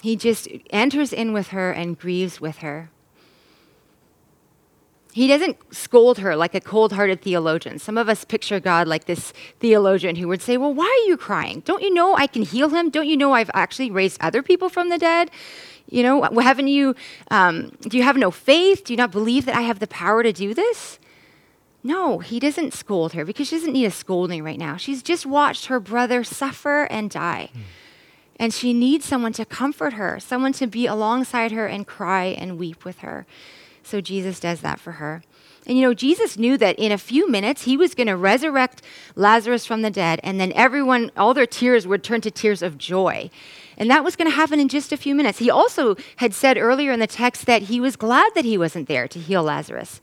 He 0.03 0.15
just 0.15 0.47
enters 0.71 1.13
in 1.13 1.33
with 1.33 1.49
her 1.49 1.73
and 1.73 1.99
grieves 1.99 2.41
with 2.41 2.59
her. 2.59 2.91
He 5.17 5.29
doesn't 5.29 5.57
scold 5.75 6.19
her 6.19 6.37
like 6.37 6.55
a 6.55 6.61
cold 6.61 6.93
hearted 6.93 7.23
theologian. 7.23 7.79
Some 7.79 7.97
of 7.97 8.07
us 8.07 8.23
picture 8.23 8.61
God 8.61 8.87
like 8.87 9.07
this 9.07 9.33
theologian 9.61 10.17
who 10.17 10.29
would 10.29 10.43
say, 10.43 10.59
Well, 10.59 10.75
why 10.75 10.85
are 10.85 11.09
you 11.09 11.17
crying? 11.17 11.61
Don't 11.61 11.83
you 11.83 11.95
know 11.95 12.15
I 12.15 12.27
can 12.27 12.43
heal 12.43 12.69
him? 12.69 12.91
Don't 12.91 13.07
you 13.07 13.17
know 13.17 13.33
I've 13.33 13.51
actually 13.55 13.91
raised 13.91 14.21
other 14.21 14.43
people 14.43 14.69
from 14.69 14.91
the 14.91 14.99
dead? 14.99 15.31
You 15.89 16.03
know, 16.03 16.21
haven't 16.39 16.69
you, 16.69 16.95
um, 17.31 17.73
do 17.89 17.97
you 17.97 18.03
have 18.03 18.19
no 18.19 18.31
faith? 18.31 18.85
Do 18.85 18.93
you 18.93 18.99
not 18.99 19.11
believe 19.11 19.47
that 19.47 19.57
I 19.57 19.63
have 19.63 19.79
the 19.79 19.87
power 19.87 20.23
to 20.23 20.35
do 20.35 20.53
this? 20.53 20.99
No, 21.83 22.19
he 22.19 22.39
doesn't 22.39 22.75
scold 22.75 23.15
her 23.15 23.25
because 23.25 23.49
she 23.49 23.57
doesn't 23.57 23.73
need 23.73 23.87
a 23.87 23.91
scolding 23.91 24.45
right 24.45 24.59
now. 24.59 24.77
She's 24.77 25.03
just 25.03 25.25
watched 25.25 25.65
her 25.67 25.81
brother 25.81 26.25
suffer 26.25 26.83
and 26.91 27.09
die. 27.09 27.49
Mm. 27.55 27.61
And 28.39 28.53
she 28.53 28.75
needs 28.75 29.07
someone 29.07 29.33
to 29.33 29.47
comfort 29.47 29.95
her, 29.95 30.21
someone 30.21 30.53
to 30.53 30.67
be 30.67 30.85
alongside 30.85 31.53
her 31.53 31.67
and 31.67 31.87
cry 31.87 32.25
and 32.25 32.59
weep 32.59 32.85
with 32.85 32.99
her. 32.99 33.25
So 33.87 34.01
Jesus 34.01 34.41
does 34.41 34.61
that 34.61 34.81
for 34.81 34.93
her. 34.93 35.23
And 35.67 35.77
you 35.77 35.83
know, 35.83 35.95
Jesus 35.95 36.39
knew 36.39 36.57
that 36.59 36.79
in 36.79 36.93
a 36.93 36.99
few 36.99 37.29
minutes 37.29 37.63
he 37.63 37.77
was 37.77 37.95
going 37.95 38.07
to 38.07 38.17
resurrect 38.17 38.83
Lazarus 39.15 39.67
from 39.67 39.83
the 39.83 39.91
dead, 39.91 40.21
and 40.23 40.41
then 40.41 40.53
everyone, 40.53 41.11
all 41.17 41.35
their 41.35 41.47
tears 41.47 41.87
would 41.87 42.05
turn 42.05 42.21
to 42.21 42.31
tears 42.31 42.63
of 42.63 42.79
joy. 42.79 43.31
And 43.77 43.91
that 43.91 44.05
was 44.05 44.17
going 44.17 44.31
to 44.31 44.37
happen 44.37 44.61
in 44.61 44.69
just 44.69 44.93
a 44.93 44.97
few 44.97 45.15
minutes. 45.15 45.39
He 45.39 45.51
also 45.51 45.97
had 46.17 46.35
said 46.35 46.57
earlier 46.57 46.93
in 46.93 47.01
the 47.01 47.07
text 47.07 47.47
that 47.47 47.63
he 47.63 47.81
was 47.81 47.97
glad 47.97 48.33
that 48.35 48.45
he 48.45 48.57
wasn't 48.57 48.89
there 48.89 49.09
to 49.09 49.19
heal 49.19 49.43
Lazarus 49.43 50.01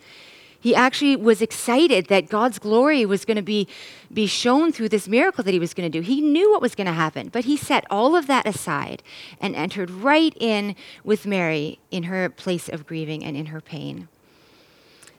he 0.63 0.73
actually 0.73 1.17
was 1.17 1.41
excited 1.41 2.07
that 2.07 2.29
God's 2.29 2.57
glory 2.57 3.05
was 3.05 3.25
going 3.25 3.35
to 3.35 3.43
be, 3.43 3.67
be 4.13 4.25
shown 4.25 4.71
through 4.71 4.87
this 4.87 5.09
miracle 5.09 5.43
that 5.43 5.51
he 5.51 5.59
was 5.59 5.73
going 5.73 5.91
to 5.91 5.99
do. 5.99 6.01
He 6.01 6.21
knew 6.21 6.49
what 6.53 6.61
was 6.61 6.73
going 6.73 6.87
to 6.87 6.93
happen, 6.93 7.27
but 7.27 7.43
he 7.43 7.57
set 7.57 7.83
all 7.89 8.15
of 8.15 8.27
that 8.27 8.47
aside 8.47 9.03
and 9.41 9.57
entered 9.57 9.91
right 9.91 10.33
in 10.39 10.77
with 11.03 11.25
Mary 11.25 11.79
in 11.91 12.03
her 12.03 12.29
place 12.29 12.69
of 12.69 12.87
grieving 12.87 13.25
and 13.25 13.35
in 13.35 13.47
her 13.47 13.59
pain. 13.59 14.07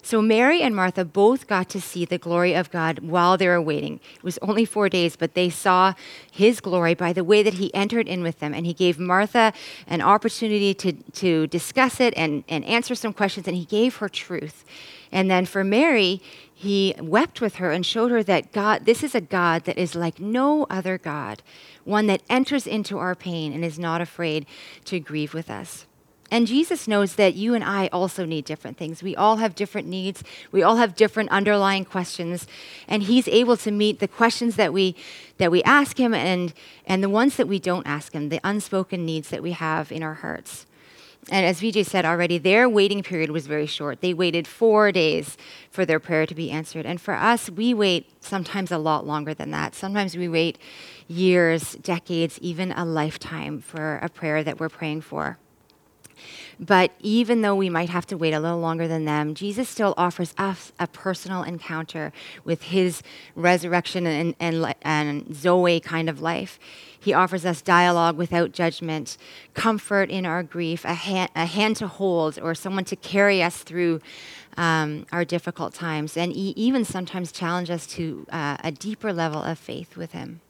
So 0.05 0.21
Mary 0.21 0.61
and 0.61 0.77
Martha 0.77 1.03
both 1.03 1.47
got 1.47 1.71
to 1.71 1.81
see 1.81 2.05
the 2.05 2.19
glory 2.19 2.55
of 2.55 2.71
God 2.71 2.99
while 2.99 3.39
they 3.39 3.49
were 3.49 3.61
waiting. 3.61 4.01
It 4.17 4.23
was 4.23 4.39
only 4.43 4.67
four 4.67 4.91
days, 4.91 5.17
but 5.17 5.33
they 5.33 5.49
saw 5.49 5.95
his 6.31 6.61
glory 6.61 6.93
by 6.93 7.15
the 7.15 7.25
way 7.25 7.43
that 7.43 7.55
he 7.55 7.75
entered 7.75 8.07
in 8.07 8.23
with 8.23 8.39
them. 8.39 8.53
And 8.53 8.67
he 8.67 8.75
gave 8.75 8.99
Martha 8.99 9.55
an 9.87 10.03
opportunity 10.03 10.75
to, 10.75 10.93
to 10.93 11.47
discuss 11.47 12.01
it 12.01 12.13
and, 12.19 12.45
and 12.51 12.67
answer 12.67 12.95
some 12.95 13.15
questions, 13.15 13.49
and 13.49 13.57
he 13.57 13.65
gave 13.65 13.97
her 13.97 14.11
truth. 14.11 14.67
And 15.11 15.31
then 15.31 15.47
for 15.47 15.65
Mary, 15.65 16.21
he 16.53 16.95
wept 17.01 17.41
with 17.41 17.55
her 17.55 17.71
and 17.71 17.87
showed 17.87 18.11
her 18.11 18.23
that 18.25 18.53
God, 18.53 18.85
this 18.85 19.03
is 19.03 19.15
a 19.15 19.23
God 19.23 19.65
that 19.65 19.79
is 19.79 19.95
like 19.95 20.21
no 20.21 20.67
other 20.69 20.99
God, 20.99 21.43
one 21.85 22.09
that 22.09 22.23
enters 22.29 22.67
into 22.67 22.99
our 22.99 23.15
pain 23.15 23.55
and 23.55 23.65
is 23.65 23.79
not 23.79 24.03
afraid 24.03 24.45
to 24.85 25.01
grieve 25.01 25.33
with 25.33 25.49
us. 25.49 25.87
And 26.35 26.49
Jesus 26.49 26.89
knows 26.89 27.15
that 27.15 27.37
you 27.37 27.55
and 27.55 27.63
I 27.63 27.87
also 27.93 28.25
need 28.25 28.45
different 28.45 28.77
things. 28.77 29.05
We 29.05 29.15
all 29.15 29.37
have 29.37 29.55
different 29.55 29.87
needs. 29.87 30.25
We 30.51 30.65
all 30.65 30.79
have 30.79 30.97
different 30.97 31.31
underlying 31.31 31.85
questions. 31.85 32.49
And 32.89 33.05
he's 33.05 33.29
able 33.29 33.57
to 33.59 33.71
meet 33.71 34.01
the 34.01 34.09
questions 34.09 34.57
that 34.57 34.73
we 34.73 34.97
that 35.39 35.53
we 35.53 35.63
ask 35.63 35.97
him 35.97 36.13
and 36.13 36.53
and 36.87 37.05
the 37.05 37.09
ones 37.09 37.37
that 37.37 37.47
we 37.47 37.61
don't 37.61 37.87
ask 37.87 38.15
him, 38.15 38.31
the 38.31 38.41
unspoken 38.43 39.07
needs 39.07 39.31
that 39.31 39.45
we 39.45 39.53
have 39.53 39.93
in 39.93 40.03
our 40.03 40.15
hearts. 40.15 40.67
And 41.31 41.47
as 41.47 41.61
Vijay 41.61 41.87
said 41.87 42.05
already, 42.05 42.39
their 42.39 42.69
waiting 42.69 43.05
period 43.05 43.31
was 43.31 43.47
very 43.47 43.67
short. 43.67 44.01
They 44.01 44.13
waited 44.13 44.49
four 44.49 44.91
days 44.91 45.37
for 45.71 45.87
their 45.87 46.01
prayer 46.01 46.27
to 46.27 46.35
be 46.35 46.51
answered. 46.51 46.85
And 46.85 47.01
for 47.01 47.15
us, 47.15 47.49
we 47.49 47.73
wait 47.75 48.11
sometimes 48.19 48.73
a 48.73 48.79
lot 48.79 49.07
longer 49.07 49.35
than 49.35 49.53
that. 49.53 49.77
Sometimes 49.77 50.17
we 50.17 50.29
wait 50.29 50.59
years, 51.07 51.75
decades, 51.77 52.41
even 52.41 52.73
a 52.73 52.85
lifetime 52.85 53.61
for 53.61 54.01
a 54.03 54.09
prayer 54.09 54.43
that 54.43 54.59
we're 54.59 54.69
praying 54.69 55.03
for. 55.03 55.39
But 56.59 56.93
even 57.01 57.43
though 57.43 57.55
we 57.55 57.69
might 57.69 57.91
have 57.91 58.07
to 58.07 58.17
wait 58.17 58.33
a 58.33 58.41
little 58.41 58.59
longer 58.59 58.89
than 58.89 59.05
them, 59.05 59.35
Jesus 59.35 59.69
still 59.69 59.95
offers 59.97 60.35
us 60.39 60.73
a 60.79 60.87
personal 60.87 61.43
encounter 61.43 62.13
with 62.45 62.63
his 62.63 63.03
resurrection 63.35 64.07
and, 64.07 64.35
and, 64.41 64.75
and 64.83 65.35
Zoe 65.35 65.81
kind 65.81 66.09
of 66.09 66.21
life. 66.21 66.59
He 66.99 67.13
offers 67.13 67.45
us 67.45 67.61
dialogue 67.61 68.17
without 68.17 68.53
judgment, 68.53 69.19
comfort 69.53 70.11
in 70.11 70.25
our 70.25 70.43
grief, 70.43 70.85
a 70.85 70.95
hand, 70.95 71.31
a 71.37 71.45
hand 71.45 71.77
to 71.77 71.87
hold, 71.87 72.39
or 72.41 72.55
someone 72.55 72.85
to 72.87 72.97
carry 72.97 73.43
us 73.43 73.59
through 73.59 74.01
um, 74.57 75.07
our 75.13 75.25
difficult 75.25 75.75
times, 75.75 76.17
and 76.17 76.33
he 76.33 76.51
even 76.57 76.85
sometimes 76.85 77.33
challenge 77.33 77.71
us 77.71 77.87
to 77.89 78.27
uh, 78.31 78.57
a 78.63 78.71
deeper 78.73 79.13
level 79.13 79.43
of 79.43 79.59
faith 79.59 79.97
with 79.97 80.13
him 80.13 80.41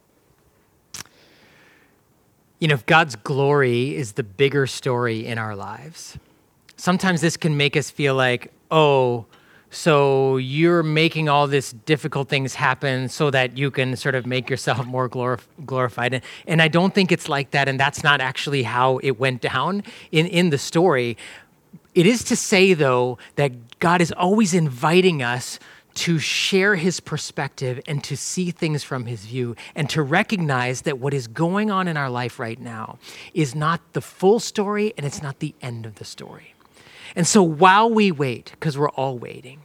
you 2.65 2.69
know, 2.69 2.73
if 2.73 2.87
God's 2.87 3.15
glory 3.15 3.95
is 3.95 4.13
the 4.13 4.23
bigger 4.23 4.67
story 4.67 5.27
in 5.27 5.37
our 5.37 5.55
lives, 5.55 6.17
sometimes 6.79 7.21
this 7.21 7.37
can 7.37 7.59
make 7.59 7.77
us 7.77 7.91
feel 7.91 8.15
like, 8.15 8.53
oh, 8.71 9.27
so 9.69 10.39
you're 10.39 10.83
making 10.83 11.29
all 11.29 11.47
these 11.47 11.73
difficult 11.85 12.31
things 12.31 12.55
happen 12.55 13.11
so 13.11 13.31
that 13.31 13.59
you 13.59 13.71
can 13.71 13.97
sort 13.97 14.15
of 14.15 14.25
make 14.25 14.49
yourself 14.49 14.87
more 14.97 15.11
glorif- 15.11 15.45
glorified. 15.67 16.15
And, 16.15 16.25
and 16.47 16.63
I 16.63 16.69
don't 16.69 16.95
think 16.95 17.13
it's 17.13 17.29
like 17.29 17.51
that. 17.51 17.69
And 17.69 17.79
that's 17.79 18.03
not 18.03 18.23
actually 18.23 18.63
how 18.63 18.97
it 19.03 19.21
went 19.21 19.43
down 19.43 19.83
in, 20.11 20.27
in 20.27 20.49
the 20.49 20.57
story. 20.57 21.19
It 21.95 22.07
is 22.07 22.25
to 22.25 22.35
say, 22.35 22.73
though, 22.73 23.19
that 23.37 23.79
God 23.79 24.01
is 24.01 24.11
always 24.11 24.55
inviting 24.55 25.23
us 25.23 25.59
to 25.95 26.19
share 26.19 26.75
his 26.75 27.01
perspective 27.01 27.81
and 27.87 28.03
to 28.05 28.17
see 28.17 28.51
things 28.51 28.83
from 28.83 29.07
his 29.07 29.25
view 29.25 29.57
and 29.75 29.89
to 29.91 30.03
recognize 30.03 30.83
that 30.83 30.99
what 30.99 31.15
is 31.15 31.27
going 31.27 31.71
on 31.71 31.89
in 31.89 31.97
our 31.97 32.11
life 32.11 32.39
right 32.39 32.61
now 32.61 32.99
is 33.33 33.55
not 33.55 33.81
the 33.93 34.01
full 34.01 34.41
story 34.41 34.93
and 34.97 35.07
it's 35.07 35.23
not 35.23 35.39
the 35.39 35.55
end 35.63 35.87
of 35.87 35.97
the 35.97 36.05
story. 36.05 36.55
And 37.17 37.27
so 37.27 37.43
while 37.43 37.91
we 37.91 38.11
wait, 38.11 38.51
because 38.53 38.77
we're 38.77 38.91
all 38.91 39.19
waiting, 39.19 39.64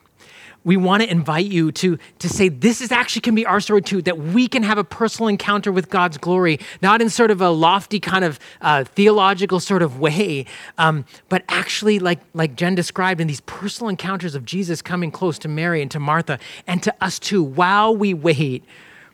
we 0.63 0.77
want 0.77 1.01
to 1.03 1.09
invite 1.09 1.45
you 1.45 1.71
to, 1.71 1.97
to 2.19 2.29
say 2.29 2.49
this 2.49 2.81
is 2.81 2.91
actually 2.91 3.21
can 3.21 3.35
be 3.35 3.45
our 3.45 3.59
story 3.59 3.81
too 3.81 4.01
that 4.01 4.17
we 4.17 4.47
can 4.47 4.63
have 4.63 4.77
a 4.77 4.83
personal 4.83 5.27
encounter 5.27 5.71
with 5.71 5.89
god's 5.89 6.17
glory 6.17 6.59
not 6.81 7.01
in 7.01 7.09
sort 7.09 7.31
of 7.31 7.41
a 7.41 7.49
lofty 7.49 7.99
kind 7.99 8.23
of 8.23 8.39
uh, 8.61 8.83
theological 8.83 9.59
sort 9.59 9.81
of 9.81 9.99
way 9.99 10.45
um, 10.77 11.05
but 11.29 11.43
actually 11.49 11.99
like 11.99 12.19
like 12.33 12.55
jen 12.55 12.75
described 12.75 13.21
in 13.21 13.27
these 13.27 13.41
personal 13.41 13.89
encounters 13.89 14.35
of 14.35 14.45
jesus 14.45 14.81
coming 14.81 15.11
close 15.11 15.39
to 15.39 15.47
mary 15.47 15.81
and 15.81 15.91
to 15.91 15.99
martha 15.99 16.39
and 16.67 16.83
to 16.83 16.93
us 17.01 17.19
too 17.19 17.43
while 17.43 17.95
we 17.95 18.13
wait 18.13 18.63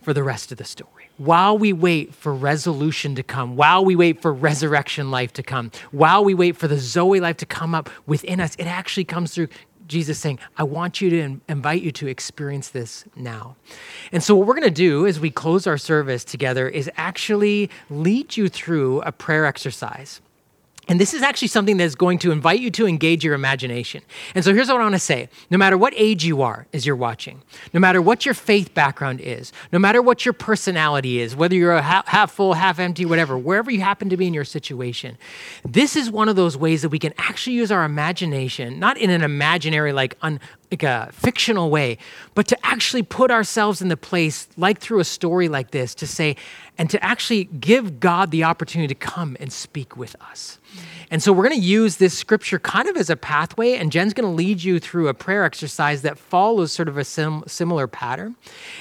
for 0.01 0.13
the 0.13 0.23
rest 0.23 0.51
of 0.51 0.58
the 0.58 0.65
story 0.65 0.95
while 1.17 1.58
we 1.58 1.71
wait 1.71 2.13
for 2.13 2.34
resolution 2.34 3.15
to 3.15 3.23
come, 3.23 3.55
while 3.55 3.86
we 3.86 3.95
wait 3.95 4.21
for 4.21 4.34
resurrection 4.34 5.12
life 5.12 5.31
to 5.34 5.43
come, 5.43 5.71
while 5.91 6.23
we 6.25 6.34
wait 6.34 6.58
for 6.58 6.67
the 6.67 6.77
Zoe 6.77 7.19
life 7.19 7.38
to 7.38 7.45
come 7.45 7.73
up 7.73 7.89
within 8.05 8.41
us, 8.41 8.55
it 8.55 8.65
actually 8.65 9.05
comes 9.05 9.34
through 9.34 9.47
Jesus 9.87 10.19
saying, 10.19 10.39
I 10.57 10.63
want 10.63 11.01
you 11.01 11.09
to 11.11 11.41
invite 11.47 11.81
you 11.81 11.91
to 11.93 12.07
experience 12.07 12.69
this 12.69 13.05
now. 13.15 13.55
And 14.11 14.23
so, 14.23 14.35
what 14.35 14.47
we're 14.47 14.55
going 14.55 14.63
to 14.63 14.71
do 14.71 15.05
as 15.05 15.19
we 15.19 15.29
close 15.29 15.67
our 15.67 15.77
service 15.77 16.23
together 16.23 16.67
is 16.67 16.89
actually 16.97 17.69
lead 17.89 18.35
you 18.37 18.49
through 18.49 19.01
a 19.01 19.11
prayer 19.11 19.45
exercise. 19.45 20.21
And 20.87 20.99
this 20.99 21.13
is 21.13 21.23
actually 21.23 21.47
something 21.47 21.77
that's 21.77 21.95
going 21.95 22.19
to 22.19 22.31
invite 22.31 22.59
you 22.59 22.69
to 22.71 22.87
engage 22.87 23.23
your 23.23 23.33
imagination. 23.33 24.03
And 24.35 24.45
so 24.45 24.53
here's 24.53 24.67
what 24.67 24.79
I 24.79 24.83
want 24.83 24.93
to 24.93 24.99
say 24.99 25.29
no 25.49 25.57
matter 25.57 25.77
what 25.77 25.93
age 25.95 26.23
you 26.23 26.41
are 26.43 26.67
as 26.73 26.85
you're 26.85 26.95
watching, 26.95 27.41
no 27.73 27.79
matter 27.79 28.01
what 28.01 28.25
your 28.25 28.35
faith 28.35 28.73
background 28.73 29.19
is, 29.21 29.51
no 29.71 29.79
matter 29.79 30.01
what 30.01 30.25
your 30.25 30.33
personality 30.33 31.19
is, 31.19 31.35
whether 31.35 31.55
you're 31.55 31.73
a 31.73 31.81
half 31.81 32.31
full, 32.31 32.53
half 32.53 32.79
empty, 32.79 33.05
whatever, 33.05 33.37
wherever 33.37 33.71
you 33.71 33.81
happen 33.81 34.09
to 34.09 34.17
be 34.17 34.27
in 34.27 34.33
your 34.33 34.45
situation, 34.45 35.17
this 35.63 35.95
is 35.95 36.11
one 36.11 36.29
of 36.29 36.35
those 36.35 36.55
ways 36.55 36.83
that 36.83 36.89
we 36.89 36.99
can 36.99 37.13
actually 37.17 37.55
use 37.55 37.71
our 37.71 37.83
imagination, 37.83 38.79
not 38.79 38.97
in 38.97 39.09
an 39.09 39.23
imaginary, 39.23 39.91
like 39.91 40.15
un, 40.21 40.39
like 40.71 40.83
a 40.83 41.09
fictional 41.11 41.69
way, 41.69 41.97
but 42.33 42.47
to 42.47 42.65
actually 42.65 43.03
put 43.03 43.31
ourselves 43.31 43.81
in 43.81 43.87
the 43.87 43.97
place, 43.97 44.47
like 44.57 44.79
through 44.79 44.99
a 44.99 45.05
story 45.05 45.47
like 45.47 45.71
this, 45.71 45.95
to 45.95 46.07
say, 46.07 46.35
and 46.77 46.89
to 46.89 47.03
actually 47.03 47.45
give 47.45 47.99
God 47.99 48.31
the 48.31 48.43
opportunity 48.43 48.93
to 48.93 48.99
come 48.99 49.37
and 49.39 49.51
speak 49.51 49.95
with 49.95 50.15
us. 50.21 50.59
And 51.11 51.21
so 51.21 51.31
we're 51.31 51.47
going 51.47 51.59
to 51.59 51.65
use 51.65 51.97
this 51.97 52.17
scripture 52.17 52.59
kind 52.59 52.87
of 52.87 52.97
as 52.97 53.09
a 53.09 53.15
pathway, 53.15 53.73
and 53.73 53.91
Jen's 53.91 54.13
going 54.13 54.27
to 54.27 54.33
lead 54.33 54.63
you 54.63 54.79
through 54.79 55.07
a 55.07 55.13
prayer 55.13 55.43
exercise 55.43 56.01
that 56.01 56.17
follows 56.17 56.71
sort 56.71 56.87
of 56.87 56.97
a 56.97 57.03
sim- 57.03 57.43
similar 57.47 57.87
pattern. 57.87 58.35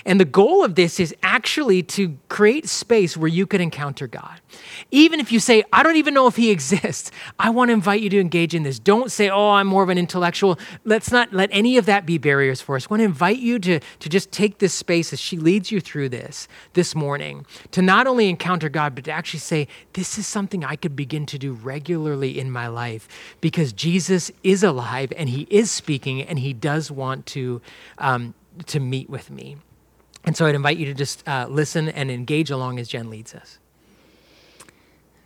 And 0.05 0.21
the 0.21 0.25
goal 0.25 0.65
of 0.65 0.75
this 0.75 0.99
is 1.01 1.15
actually 1.23 1.83
to 1.85 2.17
create 2.29 2.69
space 2.69 3.17
where 3.17 3.29
you 3.29 3.47
can 3.47 3.61
encounter 3.61 4.07
God. 4.07 4.41
Even 4.91 5.21
if 5.21 5.33
you 5.33 5.41
say, 5.41 5.63
I 5.73 5.83
don't 5.83 5.97
even 5.97 6.15
know 6.15 6.27
if 6.27 6.37
he 6.37 6.51
exists, 6.51 7.11
I 7.39 7.51
want 7.51 7.69
to 7.69 7.73
invite 7.73 8.01
you 8.01 8.11
to 8.11 8.21
engage 8.21 8.55
in 8.55 8.63
this. 8.63 8.79
Don't 8.79 9.11
say, 9.11 9.31
oh, 9.31 9.51
I'm 9.51 9.67
more 9.67 9.83
of 9.83 9.89
an 9.89 9.99
intellectual. 9.99 10.59
Let's 10.85 11.11
not 11.11 11.33
let 11.33 11.49
any 11.53 11.77
of 11.77 11.87
that 11.87 12.07
be 12.07 12.19
barriers 12.19 12.61
for 12.61 12.77
us. 12.77 12.87
I 12.87 12.89
want 12.91 13.01
to 13.01 13.05
invite 13.05 13.39
you 13.39 13.59
to, 13.61 13.81
to 13.81 14.09
just 14.09 14.31
take 14.33 14.59
this 14.59 14.75
space 14.75 15.13
as 15.13 15.21
she 15.21 15.37
leads 15.37 15.71
you 15.71 15.81
through 15.81 16.11
this 16.11 16.49
this 16.75 16.95
morning, 16.95 17.47
to 17.71 17.83
not 17.83 18.07
only 18.07 18.29
encounter 18.29 18.69
God, 18.69 18.95
but 18.95 19.05
to 19.05 19.13
actually 19.13 19.41
say, 19.41 19.69
this 19.95 20.19
is 20.19 20.27
something 20.27 20.65
I 20.65 20.77
could 20.77 20.97
begin 20.97 21.27
to 21.27 21.39
do 21.39 21.53
regularly 21.53 22.39
in 22.39 22.51
my 22.51 22.67
life 22.67 23.09
because 23.41 23.73
Jesus 23.73 24.31
is 24.43 24.63
alive 24.63 25.13
and 25.17 25.29
he 25.29 25.47
is 25.51 25.71
speaking 25.71 26.23
and 26.23 26.39
he 26.39 26.53
does 26.53 26.91
want 26.91 27.27
to, 27.27 27.61
um, 27.99 28.35
to 28.67 28.81
meet 28.81 29.09
with 29.11 29.31
me. 29.31 29.57
And 30.25 30.37
so 30.37 30.47
I'd 30.47 30.55
invite 30.55 30.79
you 30.79 30.87
to 30.87 30.95
just 30.95 31.27
uh, 31.29 31.47
listen 31.51 31.89
and 31.89 32.11
engage 32.11 32.51
along 32.51 32.79
as 32.79 32.89
Jen 32.89 33.11
leads 33.11 33.35
us. 33.35 33.59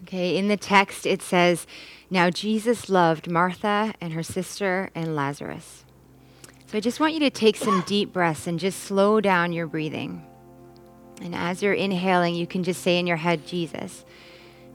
Okay, 0.02 0.36
in 0.36 0.48
the 0.48 0.56
text 0.56 1.06
it 1.06 1.22
says, 1.22 1.66
Now 2.10 2.30
Jesus 2.30 2.88
loved 2.88 3.30
Martha 3.30 3.94
and 4.00 4.12
her 4.12 4.22
sister 4.22 4.90
and 4.94 5.16
Lazarus. 5.16 5.84
So 6.66 6.76
I 6.76 6.80
just 6.80 7.00
want 7.00 7.14
you 7.14 7.20
to 7.20 7.30
take 7.30 7.56
some 7.56 7.82
deep 7.86 8.12
breaths 8.12 8.46
and 8.46 8.60
just 8.60 8.80
slow 8.80 9.20
down 9.20 9.52
your 9.52 9.66
breathing. 9.66 10.22
And 11.22 11.34
as 11.34 11.62
you're 11.62 11.72
inhaling, 11.72 12.34
you 12.34 12.46
can 12.46 12.62
just 12.62 12.82
say 12.82 12.98
in 12.98 13.06
your 13.06 13.16
head, 13.16 13.46
Jesus. 13.46 14.04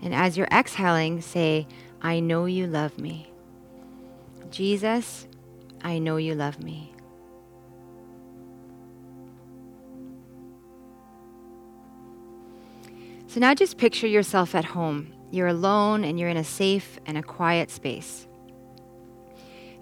And 0.01 0.13
as 0.13 0.36
you're 0.36 0.47
exhaling, 0.51 1.21
say, 1.21 1.67
I 2.01 2.19
know 2.19 2.45
you 2.45 2.67
love 2.67 2.97
me. 2.97 3.31
Jesus, 4.49 5.27
I 5.83 5.99
know 5.99 6.17
you 6.17 6.36
love 6.36 6.62
me. 6.62 6.93
So 13.27 13.39
now 13.39 13.53
just 13.53 13.77
picture 13.77 14.07
yourself 14.07 14.53
at 14.53 14.65
home. 14.65 15.12
You're 15.34 15.48
alone 15.48 16.04
and 16.04 16.19
you're 16.19 16.30
in 16.30 16.38
a 16.38 16.43
safe 16.43 17.00
and 17.08 17.17
a 17.17 17.24
quiet 17.24 17.72
space. 17.72 18.28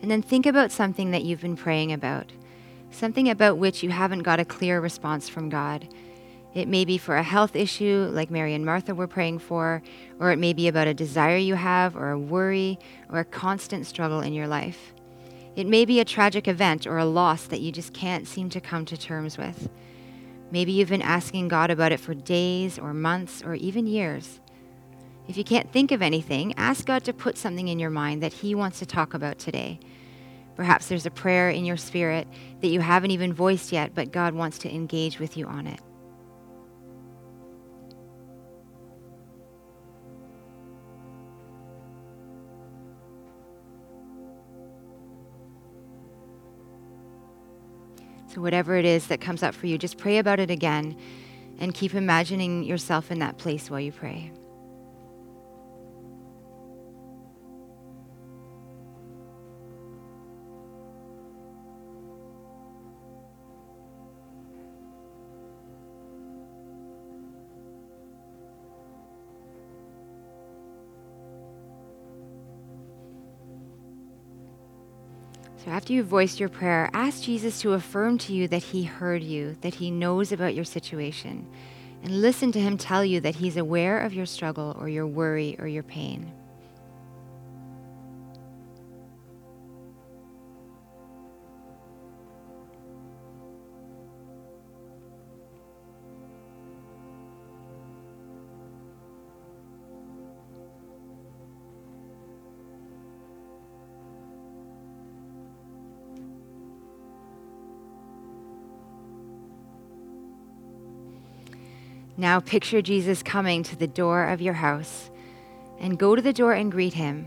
And 0.01 0.09
then 0.09 0.21
think 0.21 0.45
about 0.45 0.71
something 0.71 1.11
that 1.11 1.25
you've 1.25 1.41
been 1.41 1.57
praying 1.57 1.91
about, 1.91 2.31
something 2.89 3.29
about 3.29 3.57
which 3.57 3.83
you 3.83 3.89
haven't 3.89 4.23
got 4.23 4.39
a 4.39 4.45
clear 4.45 4.79
response 4.79 5.27
from 5.27 5.49
God. 5.49 5.93
It 6.53 6.69
may 6.69 6.85
be 6.85 6.97
for 6.97 7.17
a 7.17 7.23
health 7.23 7.53
issue, 7.53 8.09
like 8.13 8.31
Mary 8.31 8.53
and 8.53 8.65
Martha 8.65 8.95
were 8.95 9.07
praying 9.07 9.39
for, 9.39 9.83
or 10.21 10.31
it 10.31 10.39
may 10.39 10.53
be 10.53 10.69
about 10.69 10.87
a 10.87 10.93
desire 10.93 11.35
you 11.35 11.55
have, 11.55 11.97
or 11.97 12.11
a 12.11 12.19
worry, 12.19 12.79
or 13.09 13.19
a 13.19 13.25
constant 13.25 13.85
struggle 13.85 14.21
in 14.21 14.31
your 14.31 14.47
life. 14.47 14.93
It 15.57 15.67
may 15.67 15.83
be 15.83 15.99
a 15.99 16.05
tragic 16.05 16.47
event 16.47 16.87
or 16.87 16.97
a 16.97 17.03
loss 17.03 17.43
that 17.47 17.59
you 17.59 17.73
just 17.73 17.93
can't 17.93 18.25
seem 18.25 18.49
to 18.51 18.61
come 18.61 18.85
to 18.85 18.95
terms 18.95 19.37
with. 19.37 19.69
Maybe 20.49 20.71
you've 20.71 20.87
been 20.87 21.01
asking 21.01 21.49
God 21.49 21.71
about 21.71 21.91
it 21.91 21.99
for 21.99 22.13
days 22.13 22.79
or 22.79 22.93
months 22.93 23.43
or 23.43 23.55
even 23.55 23.85
years. 23.85 24.39
If 25.27 25.37
you 25.37 25.43
can't 25.43 25.71
think 25.71 25.91
of 25.91 26.01
anything, 26.01 26.53
ask 26.57 26.85
God 26.85 27.03
to 27.05 27.13
put 27.13 27.37
something 27.37 27.67
in 27.67 27.79
your 27.79 27.89
mind 27.89 28.21
that 28.23 28.33
He 28.33 28.55
wants 28.55 28.79
to 28.79 28.85
talk 28.85 29.13
about 29.13 29.39
today. 29.39 29.79
Perhaps 30.55 30.87
there's 30.87 31.05
a 31.05 31.11
prayer 31.11 31.49
in 31.49 31.65
your 31.65 31.77
spirit 31.77 32.27
that 32.59 32.67
you 32.67 32.81
haven't 32.81 33.11
even 33.11 33.33
voiced 33.33 33.71
yet, 33.71 33.95
but 33.95 34.11
God 34.11 34.33
wants 34.33 34.57
to 34.59 34.73
engage 34.73 35.19
with 35.19 35.37
you 35.37 35.47
on 35.47 35.67
it. 35.67 35.79
So, 48.33 48.39
whatever 48.39 48.77
it 48.77 48.85
is 48.85 49.07
that 49.07 49.19
comes 49.19 49.43
up 49.43 49.53
for 49.53 49.67
you, 49.67 49.77
just 49.77 49.97
pray 49.97 50.17
about 50.17 50.39
it 50.39 50.49
again 50.49 50.97
and 51.59 51.73
keep 51.73 51.93
imagining 51.93 52.63
yourself 52.63 53.11
in 53.11 53.19
that 53.19 53.37
place 53.37 53.69
while 53.69 53.79
you 53.79 53.91
pray. 53.91 54.31
So, 75.63 75.69
after 75.69 75.93
you've 75.93 76.07
voiced 76.07 76.39
your 76.39 76.49
prayer, 76.49 76.89
ask 76.91 77.21
Jesus 77.21 77.61
to 77.61 77.73
affirm 77.73 78.17
to 78.19 78.33
you 78.33 78.47
that 78.47 78.63
He 78.63 78.81
heard 78.81 79.21
you, 79.21 79.55
that 79.61 79.75
He 79.75 79.91
knows 79.91 80.31
about 80.31 80.55
your 80.55 80.65
situation, 80.65 81.47
and 82.01 82.19
listen 82.19 82.51
to 82.53 82.59
Him 82.59 82.79
tell 82.79 83.05
you 83.05 83.19
that 83.19 83.35
He's 83.35 83.57
aware 83.57 83.99
of 83.99 84.11
your 84.11 84.25
struggle 84.25 84.75
or 84.79 84.89
your 84.89 85.05
worry 85.05 85.55
or 85.59 85.67
your 85.67 85.83
pain. 85.83 86.31
Now 112.21 112.39
picture 112.39 112.83
Jesus 112.83 113.23
coming 113.23 113.63
to 113.63 113.75
the 113.75 113.87
door 113.87 114.25
of 114.25 114.41
your 114.41 114.53
house 114.53 115.09
and 115.79 115.97
go 115.97 116.15
to 116.15 116.21
the 116.21 116.31
door 116.31 116.53
and 116.53 116.71
greet 116.71 116.93
him. 116.93 117.25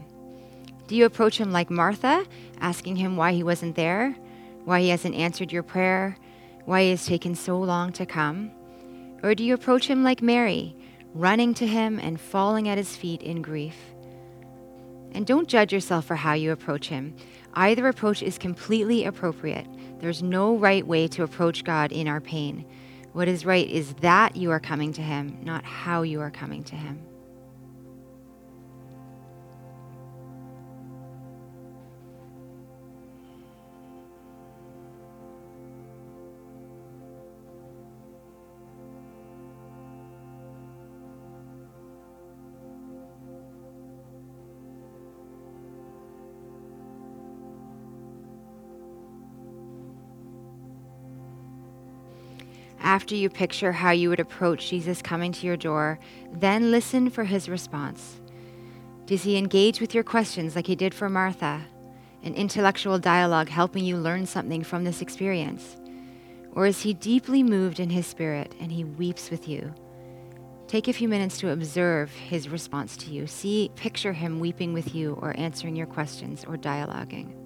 Do 0.87 0.95
you 0.95 1.05
approach 1.05 1.37
him 1.37 1.51
like 1.51 1.69
Martha, 1.69 2.25
asking 2.61 2.95
him 2.95 3.17
why 3.17 3.33
he 3.33 3.43
wasn't 3.43 3.75
there, 3.75 4.15
why 4.65 4.83
he 4.83 4.91
hasn't 4.91 5.17
answered 5.17 5.51
your 5.51 5.65
prayer, 5.65 6.17
why 6.65 6.85
he 6.85 6.91
has 6.91 7.07
taken 7.07 7.35
so 7.35 7.59
long 7.59 7.93
to 7.95 8.07
come? 8.07 8.53
Or 9.25 9.35
do 9.35 9.43
you 9.43 9.55
approach 9.55 9.89
him 9.89 10.05
like 10.05 10.23
Mary, 10.23 10.77
running 11.13 11.55
to 11.55 11.67
him 11.67 11.99
and 11.99 12.21
falling 12.21 12.69
at 12.69 12.79
his 12.79 12.95
feet 12.97 13.21
in 13.21 13.43
grief? 13.43 13.75
And 15.11 15.27
don't 15.27 15.49
judge 15.49 15.73
yourself 15.73 16.05
for 16.05 16.15
how 16.15 16.35
you 16.35 16.51
approach 16.51 16.89
Him. 16.89 17.15
Either 17.55 17.87
approach 17.87 18.21
is 18.21 18.37
completely 18.37 19.05
appropriate. 19.05 19.67
There's 20.01 20.25
no 20.25 20.57
right 20.57 20.85
way 20.85 21.07
to 21.07 21.23
approach 21.23 21.63
God 21.63 21.93
in 21.93 22.09
our 22.09 22.21
pain. 22.21 22.65
What 23.15 23.29
is 23.29 23.47
right 23.47 23.71
is 23.71 23.95
that 24.01 24.35
you 24.35 24.51
are 24.51 24.59
coming 24.59 24.93
to 24.95 25.01
Him, 25.01 25.39
not 25.45 25.65
how 25.65 26.03
you 26.03 26.21
are 26.21 26.33
coming 26.33 26.65
to 26.65 26.75
Him. 26.75 27.01
After 52.95 53.17
you 53.17 53.29
picture 53.29 53.73
how 53.73 53.91
you 53.91 54.09
would 54.09 54.21
approach 54.21 54.71
Jesus 54.71 55.03
coming 55.03 55.33
to 55.33 55.47
your 55.49 55.57
door, 55.57 55.99
then 56.33 56.71
listen 56.71 57.11
for 57.11 57.25
his 57.25 57.49
response. 57.49 58.21
Does 59.07 59.25
he 59.25 59.37
engage 59.37 59.81
with 59.81 59.97
your 59.97 60.05
questions 60.05 60.55
like 60.55 60.69
he 60.69 60.77
did 60.77 60.95
for 60.95 61.09
Martha? 61.09 61.61
An 62.23 62.37
intellectual 62.37 63.01
dialogue 63.01 63.49
helping 63.49 63.85
you 63.85 63.97
learn 63.97 64.27
something 64.27 64.63
from 64.63 64.85
this 64.85 65.03
experience? 65.03 65.77
Or 66.53 66.67
is 66.67 66.83
he 66.83 66.95
deeply 66.95 67.43
moved 67.43 67.81
in 67.81 67.91
his 67.91 68.07
spirit 68.07 68.55
and 68.61 68.71
he 68.71 68.85
weeps 68.85 69.29
with 69.29 69.49
you? 69.49 69.75
Take 70.69 70.87
a 70.87 70.93
few 70.93 71.09
minutes 71.09 71.39
to 71.39 71.51
observe 71.51 72.13
his 72.13 72.49
response 72.49 72.97
to 72.99 73.11
you. 73.11 73.27
See, 73.27 73.73
picture 73.75 74.13
him 74.13 74.39
weeping 74.39 74.73
with 74.73 74.95
you 74.95 75.19
or 75.21 75.35
answering 75.37 75.75
your 75.75 75.89
questions 75.89 76.45
or 76.45 76.57
dialoguing. 76.57 77.44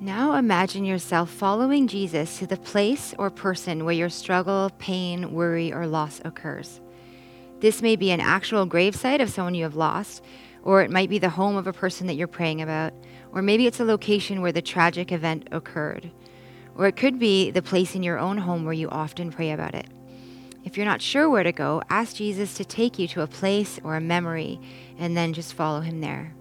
Now 0.00 0.34
imagine 0.34 0.84
yourself 0.84 1.28
following 1.28 1.88
Jesus 1.88 2.38
to 2.38 2.46
the 2.46 2.56
place 2.56 3.16
or 3.18 3.30
person 3.30 3.84
where 3.84 3.94
your 3.94 4.08
struggle, 4.08 4.70
pain, 4.78 5.32
worry, 5.32 5.72
or 5.72 5.88
loss 5.88 6.20
occurs. 6.24 6.80
This 7.58 7.82
may 7.82 7.96
be 7.96 8.12
an 8.12 8.20
actual 8.20 8.64
gravesite 8.64 9.20
of 9.20 9.28
someone 9.28 9.56
you 9.56 9.64
have 9.64 9.74
lost, 9.74 10.22
or 10.62 10.82
it 10.82 10.92
might 10.92 11.10
be 11.10 11.18
the 11.18 11.30
home 11.30 11.56
of 11.56 11.66
a 11.66 11.72
person 11.72 12.06
that 12.06 12.14
you're 12.14 12.28
praying 12.28 12.62
about, 12.62 12.92
or 13.32 13.42
maybe 13.42 13.66
it's 13.66 13.80
a 13.80 13.84
location 13.84 14.40
where 14.40 14.52
the 14.52 14.62
tragic 14.62 15.10
event 15.10 15.48
occurred, 15.50 16.12
or 16.76 16.86
it 16.86 16.94
could 16.94 17.18
be 17.18 17.50
the 17.50 17.60
place 17.60 17.96
in 17.96 18.04
your 18.04 18.20
own 18.20 18.38
home 18.38 18.64
where 18.64 18.72
you 18.72 18.88
often 18.90 19.32
pray 19.32 19.50
about 19.50 19.74
it. 19.74 19.88
If 20.62 20.76
you're 20.76 20.86
not 20.86 21.02
sure 21.02 21.28
where 21.28 21.42
to 21.42 21.50
go, 21.50 21.82
ask 21.90 22.14
Jesus 22.14 22.54
to 22.54 22.64
take 22.64 23.00
you 23.00 23.08
to 23.08 23.22
a 23.22 23.26
place 23.26 23.80
or 23.82 23.96
a 23.96 24.00
memory, 24.00 24.60
and 24.96 25.16
then 25.16 25.32
just 25.32 25.54
follow 25.54 25.80
him 25.80 26.00
there. 26.00 26.34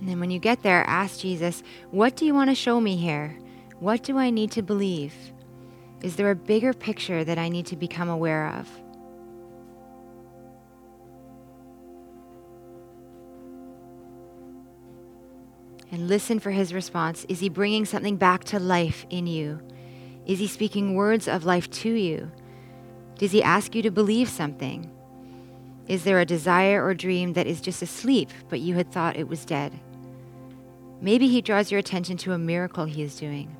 And 0.00 0.08
then 0.08 0.20
when 0.20 0.30
you 0.30 0.38
get 0.38 0.62
there, 0.62 0.84
ask 0.86 1.20
Jesus, 1.20 1.62
What 1.90 2.16
do 2.16 2.24
you 2.26 2.34
want 2.34 2.50
to 2.50 2.54
show 2.54 2.80
me 2.80 2.96
here? 2.96 3.38
What 3.78 4.02
do 4.02 4.18
I 4.18 4.30
need 4.30 4.50
to 4.52 4.62
believe? 4.62 5.14
Is 6.02 6.16
there 6.16 6.30
a 6.30 6.36
bigger 6.36 6.72
picture 6.72 7.24
that 7.24 7.38
I 7.38 7.48
need 7.48 7.66
to 7.66 7.76
become 7.76 8.08
aware 8.08 8.48
of? 8.48 8.68
And 15.90 16.08
listen 16.08 16.40
for 16.40 16.50
his 16.50 16.74
response. 16.74 17.24
Is 17.28 17.40
he 17.40 17.48
bringing 17.48 17.84
something 17.84 18.16
back 18.16 18.44
to 18.44 18.58
life 18.58 19.06
in 19.08 19.26
you? 19.26 19.60
Is 20.26 20.38
he 20.38 20.46
speaking 20.46 20.94
words 20.94 21.28
of 21.28 21.44
life 21.44 21.70
to 21.70 21.90
you? 21.90 22.30
Does 23.18 23.32
he 23.32 23.42
ask 23.42 23.74
you 23.74 23.82
to 23.82 23.90
believe 23.90 24.28
something? 24.28 24.90
Is 25.88 26.04
there 26.04 26.20
a 26.20 26.26
desire 26.26 26.84
or 26.84 26.94
dream 26.94 27.34
that 27.34 27.46
is 27.46 27.60
just 27.60 27.80
asleep, 27.80 28.30
but 28.48 28.60
you 28.60 28.74
had 28.74 28.92
thought 28.92 29.16
it 29.16 29.28
was 29.28 29.44
dead? 29.44 29.78
Maybe 31.00 31.28
he 31.28 31.42
draws 31.42 31.70
your 31.70 31.78
attention 31.78 32.16
to 32.18 32.32
a 32.32 32.38
miracle 32.38 32.84
he 32.86 33.02
is 33.02 33.16
doing. 33.18 33.54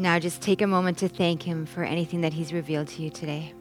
Now 0.00 0.18
just 0.18 0.40
take 0.40 0.62
a 0.62 0.66
moment 0.66 0.98
to 0.98 1.08
thank 1.08 1.42
Him 1.42 1.66
for 1.66 1.84
anything 1.84 2.22
that 2.22 2.32
He's 2.32 2.52
revealed 2.52 2.88
to 2.88 3.02
you 3.02 3.10
today. 3.10 3.52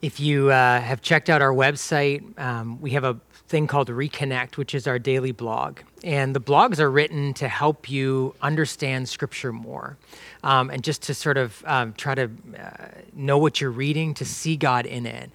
If 0.00 0.20
you 0.20 0.50
uh, 0.50 0.80
have 0.80 1.02
checked 1.02 1.28
out 1.28 1.42
our 1.42 1.52
website, 1.52 2.38
um, 2.38 2.80
we 2.80 2.92
have 2.92 3.02
a 3.02 3.18
thing 3.48 3.66
called 3.66 3.88
Reconnect, 3.88 4.56
which 4.56 4.74
is 4.74 4.86
our 4.86 4.98
daily 4.98 5.32
blog. 5.32 5.80
And 6.04 6.36
the 6.36 6.40
blogs 6.40 6.78
are 6.78 6.90
written 6.90 7.34
to 7.34 7.48
help 7.48 7.90
you 7.90 8.34
understand 8.40 9.08
Scripture 9.08 9.52
more 9.52 9.96
um, 10.44 10.70
and 10.70 10.84
just 10.84 11.02
to 11.04 11.14
sort 11.14 11.36
of 11.36 11.64
um, 11.66 11.94
try 11.94 12.14
to 12.14 12.30
uh, 12.58 12.86
know 13.12 13.38
what 13.38 13.60
you're 13.60 13.70
reading, 13.70 14.14
to 14.14 14.24
see 14.24 14.56
God 14.56 14.86
in 14.86 15.06
it. 15.06 15.30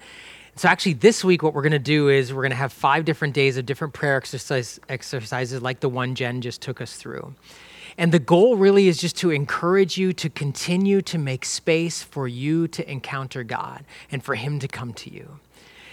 So, 0.56 0.68
actually, 0.68 0.94
this 0.94 1.24
week, 1.24 1.42
what 1.42 1.52
we're 1.52 1.62
going 1.62 1.72
to 1.72 1.78
do 1.80 2.08
is 2.08 2.32
we're 2.32 2.42
going 2.42 2.50
to 2.50 2.56
have 2.56 2.72
five 2.72 3.04
different 3.04 3.34
days 3.34 3.56
of 3.56 3.66
different 3.66 3.92
prayer 3.92 4.16
exercise, 4.16 4.78
exercises 4.88 5.60
like 5.60 5.80
the 5.80 5.88
one 5.88 6.14
Jen 6.14 6.40
just 6.40 6.62
took 6.62 6.80
us 6.80 6.94
through. 6.94 7.34
And 7.96 8.12
the 8.12 8.18
goal 8.18 8.56
really 8.56 8.88
is 8.88 8.98
just 8.98 9.16
to 9.18 9.30
encourage 9.30 9.96
you 9.96 10.12
to 10.14 10.28
continue 10.28 11.00
to 11.02 11.18
make 11.18 11.44
space 11.44 12.02
for 12.02 12.26
you 12.26 12.66
to 12.68 12.90
encounter 12.90 13.44
God 13.44 13.84
and 14.10 14.22
for 14.22 14.34
Him 14.34 14.58
to 14.60 14.68
come 14.68 14.92
to 14.94 15.12
you. 15.12 15.38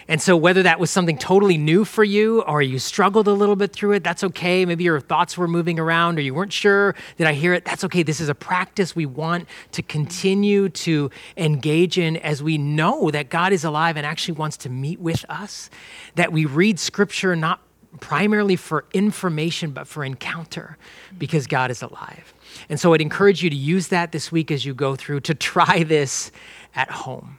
And 0.08 0.22
so, 0.22 0.36
whether 0.36 0.64
that 0.64 0.80
was 0.80 0.92
something 0.92 1.18
totally 1.18 1.58
new 1.58 1.86
for 1.86 2.04
you 2.04 2.42
or 2.42 2.62
you 2.62 2.80
struggled 2.80 3.28
a 3.28 3.32
little 3.32 3.56
bit 3.56 3.72
through 3.72 3.94
it, 3.94 4.04
that's 4.04 4.24
okay. 4.26 4.66
Maybe 4.66 4.84
your 4.84 5.00
thoughts 5.00 5.38
were 5.38 5.48
moving 5.48 5.80
around 5.80 6.18
or 6.18 6.22
you 6.22 6.34
weren't 6.34 6.52
sure, 6.52 6.96
did 7.18 7.28
I 7.28 7.34
hear 7.34 7.54
it? 7.54 7.66
That's 7.66 7.84
okay. 7.86 8.04
This 8.04 8.20
is 8.20 8.28
a 8.28 8.36
practice 8.36 8.96
we 8.96 9.06
want 9.06 9.48
to 9.72 9.82
continue 9.82 10.70
to 10.70 11.12
engage 11.38 11.98
in 11.98 12.18
as 12.18 12.42
we 12.42 12.58
know 12.58 13.12
that 13.12 13.30
God 13.30 13.54
is 13.54 13.64
alive 13.64 13.96
and 13.96 14.06
actually 14.06 14.34
wants 14.34 14.58
to 14.58 14.70
meet 14.70 15.00
with 15.00 15.24
us, 15.30 15.70
that 16.16 16.32
we 16.34 16.46
read 16.46 16.80
scripture 16.80 17.36
not 17.36 17.62
primarily 17.99 18.56
for 18.56 18.86
information, 18.93 19.71
but 19.71 19.88
for 19.88 20.04
encounter 20.04 20.77
because 21.17 21.47
God 21.47 21.71
is 21.71 21.82
alive. 21.82 22.34
And 22.69 22.80
so 22.80 22.93
I'd 22.93 23.01
encourage 23.01 23.43
you 23.43 23.49
to 23.49 23.56
use 23.56 23.89
that 23.89 24.12
this 24.12 24.32
week 24.32 24.51
as 24.51 24.65
you 24.65 24.73
go 24.73 24.96
through 24.96 25.21
to 25.21 25.33
try 25.33 25.83
this 25.83 26.31
at 26.73 26.89
home. 26.89 27.37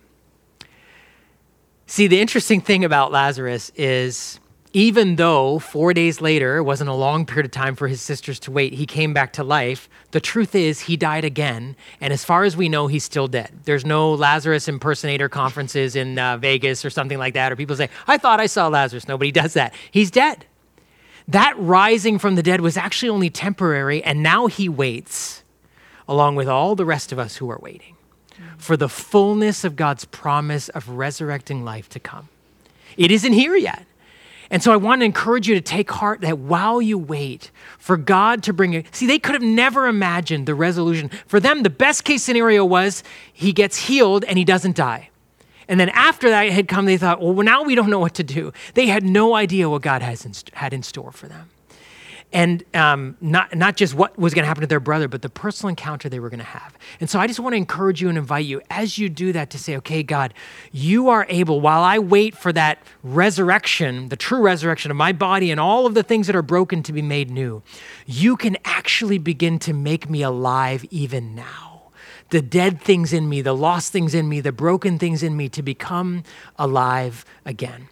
See, 1.87 2.07
the 2.07 2.21
interesting 2.21 2.61
thing 2.61 2.85
about 2.85 3.13
Lazarus 3.13 3.71
is 3.77 4.41
even 4.73 5.17
though 5.17 5.59
four 5.59 5.93
days 5.93 6.21
later 6.21 6.63
wasn't 6.63 6.89
a 6.89 6.95
long 6.95 7.27
period 7.27 7.45
of 7.45 7.53
time 7.53 7.77
for 7.77 7.89
his 7.89 8.01
sisters 8.01 8.39
to 8.41 8.51
wait, 8.51 8.73
he 8.73 8.87
came 8.87 9.13
back 9.13 9.35
to 9.35 9.45
life. 9.45 9.89
The 10.13 10.21
truth 10.21 10.55
is, 10.55 10.81
he 10.81 10.97
died 10.97 11.25
again. 11.25 11.77
And 12.01 12.13
as 12.13 12.25
far 12.25 12.45
as 12.45 12.57
we 12.57 12.71
know, 12.71 12.87
he's 12.87 13.05
still 13.05 13.29
dead. 13.29 13.51
There's 13.65 13.85
no 13.85 14.15
Lazarus 14.15 14.69
impersonator 14.69 15.29
conferences 15.29 15.95
in 15.95 16.19
uh, 16.19 16.39
Vegas 16.39 16.85
or 16.85 16.91
something 16.91 17.19
like 17.19 17.35
that, 17.35 17.53
or 17.53 17.57
people 17.57 17.77
say, 17.77 17.91
I 18.07 18.17
thought 18.17 18.41
I 18.41 18.47
saw 18.47 18.69
Lazarus. 18.69 19.07
Nobody 19.07 19.31
does 19.43 19.55
that. 19.55 19.75
He's 19.91 20.11
dead. 20.11 20.47
That 21.29 21.55
rising 21.59 22.19
from 22.19 22.35
the 22.35 22.43
dead 22.43 22.63
was 22.63 22.77
actually 22.77 23.11
only 23.11 23.31
temporary, 23.31 24.03
and 24.03 24.23
now 24.23 24.47
he 24.47 24.69
waits, 24.69 25.45
along 26.09 26.35
with 26.37 26.49
all 26.49 26.75
the 26.75 26.85
rest 26.85 27.13
of 27.13 27.19
us 27.19 27.37
who 27.37 27.51
are 27.51 27.61
waiting, 27.63 27.95
for 28.57 28.77
the 28.77 28.89
fullness 28.89 29.65
of 29.65 29.77
God's 29.77 30.05
promise 30.07 30.69
of 30.71 30.89
resurrecting 30.89 31.63
life 31.65 31.89
to 31.91 32.01
come. 32.01 32.29
It 32.97 33.11
isn't 33.11 33.35
here 33.35 33.55
yet. 33.55 33.87
And 34.53 34.63
so 34.63 34.71
I 34.71 34.77
want 34.77 35.01
to 35.01 35.07
encourage 35.07 35.49
you 35.49 35.55
to 35.55 35.63
take 35.63 35.91
heart 35.91 36.21
that 36.21 36.39
while 36.39 36.83
you 36.83 36.99
wait 36.99 37.51
for 37.79 37.97
God 37.97 38.43
to 38.43 38.53
bring 38.53 38.75
you, 38.75 38.85
see, 38.93 39.07
they 39.07 39.19
could 39.19 39.33
have 39.33 39.43
never 39.43 39.87
imagined 39.87 40.47
the 40.47 40.55
resolution. 40.55 41.11
For 41.27 41.41
them, 41.41 41.63
the 41.63 41.71
best 41.71 42.05
case 42.05 42.23
scenario 42.23 42.63
was 42.63 43.03
he 43.33 43.55
gets 43.55 43.89
healed 43.89 44.25
and 44.25 44.37
he 44.37 44.45
doesn't 44.45 44.77
die. 44.77 45.09
And 45.69 45.81
then 45.81 45.89
after 45.89 46.29
that 46.29 46.51
had 46.51 46.69
come, 46.69 46.85
they 46.85 46.99
thought, 46.99 47.23
well, 47.23 47.35
now 47.43 47.63
we 47.63 47.75
don't 47.75 47.89
know 47.89 47.99
what 47.99 48.15
to 48.15 48.23
do. 48.23 48.53
They 48.75 48.89
had 48.89 49.05
no 49.05 49.35
idea 49.35 49.71
what 49.71 49.81
God 49.81 50.03
has 50.03 50.27
in, 50.27 50.35
had 50.53 50.75
in 50.75 50.83
store 50.83 51.13
for 51.13 51.29
them 51.29 51.49
and 52.33 52.65
um, 52.75 53.17
not, 53.21 53.55
not 53.55 53.77
just 53.77 53.95
what 53.95 54.19
was 54.19 54.33
going 54.33 54.43
to 54.43 54.47
happen 54.47 54.63
to 54.63 54.67
their 54.67 54.81
brother, 54.81 55.09
but 55.09 55.23
the 55.23 55.29
personal 55.29 55.69
encounter 55.69 56.09
they 56.09 56.21
were 56.21 56.31
going 56.31 56.41
to 56.41 56.45
have. 56.45 56.77
And 57.01 57.11
so 57.11 57.21
I 57.21 57.27
just 57.27 57.41
want 57.41 57.53
to 57.53 57.57
encourage 57.57 58.01
you 58.01 58.09
and 58.09 58.17
invite 58.17 58.47
you 58.47 58.63
as 58.71 58.99
you 58.99 59.09
do 59.09 59.33
that 59.33 59.51
to 59.51 59.59
say, 59.59 59.77
okay, 59.77 60.03
God, 60.03 60.33
you 60.73 61.09
are 61.09 61.27
able, 61.29 61.61
while 61.61 61.83
I 61.83 61.99
wait 61.99 62.37
for 62.37 62.53
that 62.53 62.83
resurrection, 63.03 64.09
the 64.09 64.17
true 64.17 64.41
resurrection 64.41 64.91
of 64.91 64.97
my 64.97 65.13
body 65.13 65.51
and 65.51 65.61
all 65.61 65.87
of 65.87 65.95
the 65.95 66.03
things 66.03 66.27
that 66.27 66.37
are 66.37 66.43
broken 66.43 66.83
to 66.85 66.93
be 66.93 67.03
made 67.03 67.31
new, 67.31 67.63
you 68.07 68.37
can 68.37 68.57
actually 68.65 69.19
begin 69.19 69.59
to 69.61 69.73
make 69.73 70.09
me 70.09 70.23
alive 70.23 70.85
even 70.91 71.35
now 71.35 71.73
the 72.31 72.41
dead 72.41 72.81
things 72.81 73.13
in 73.13 73.29
me, 73.29 73.43
the 73.43 73.53
lost 73.53 73.93
things 73.93 74.15
in 74.15 74.27
me, 74.27 74.41
the 74.41 74.53
broken 74.53 74.99
things 74.99 75.23
in 75.23 75.37
me 75.37 75.51
to 75.51 75.63
become 75.63 76.23
alive 76.59 77.27
again. 77.45 77.89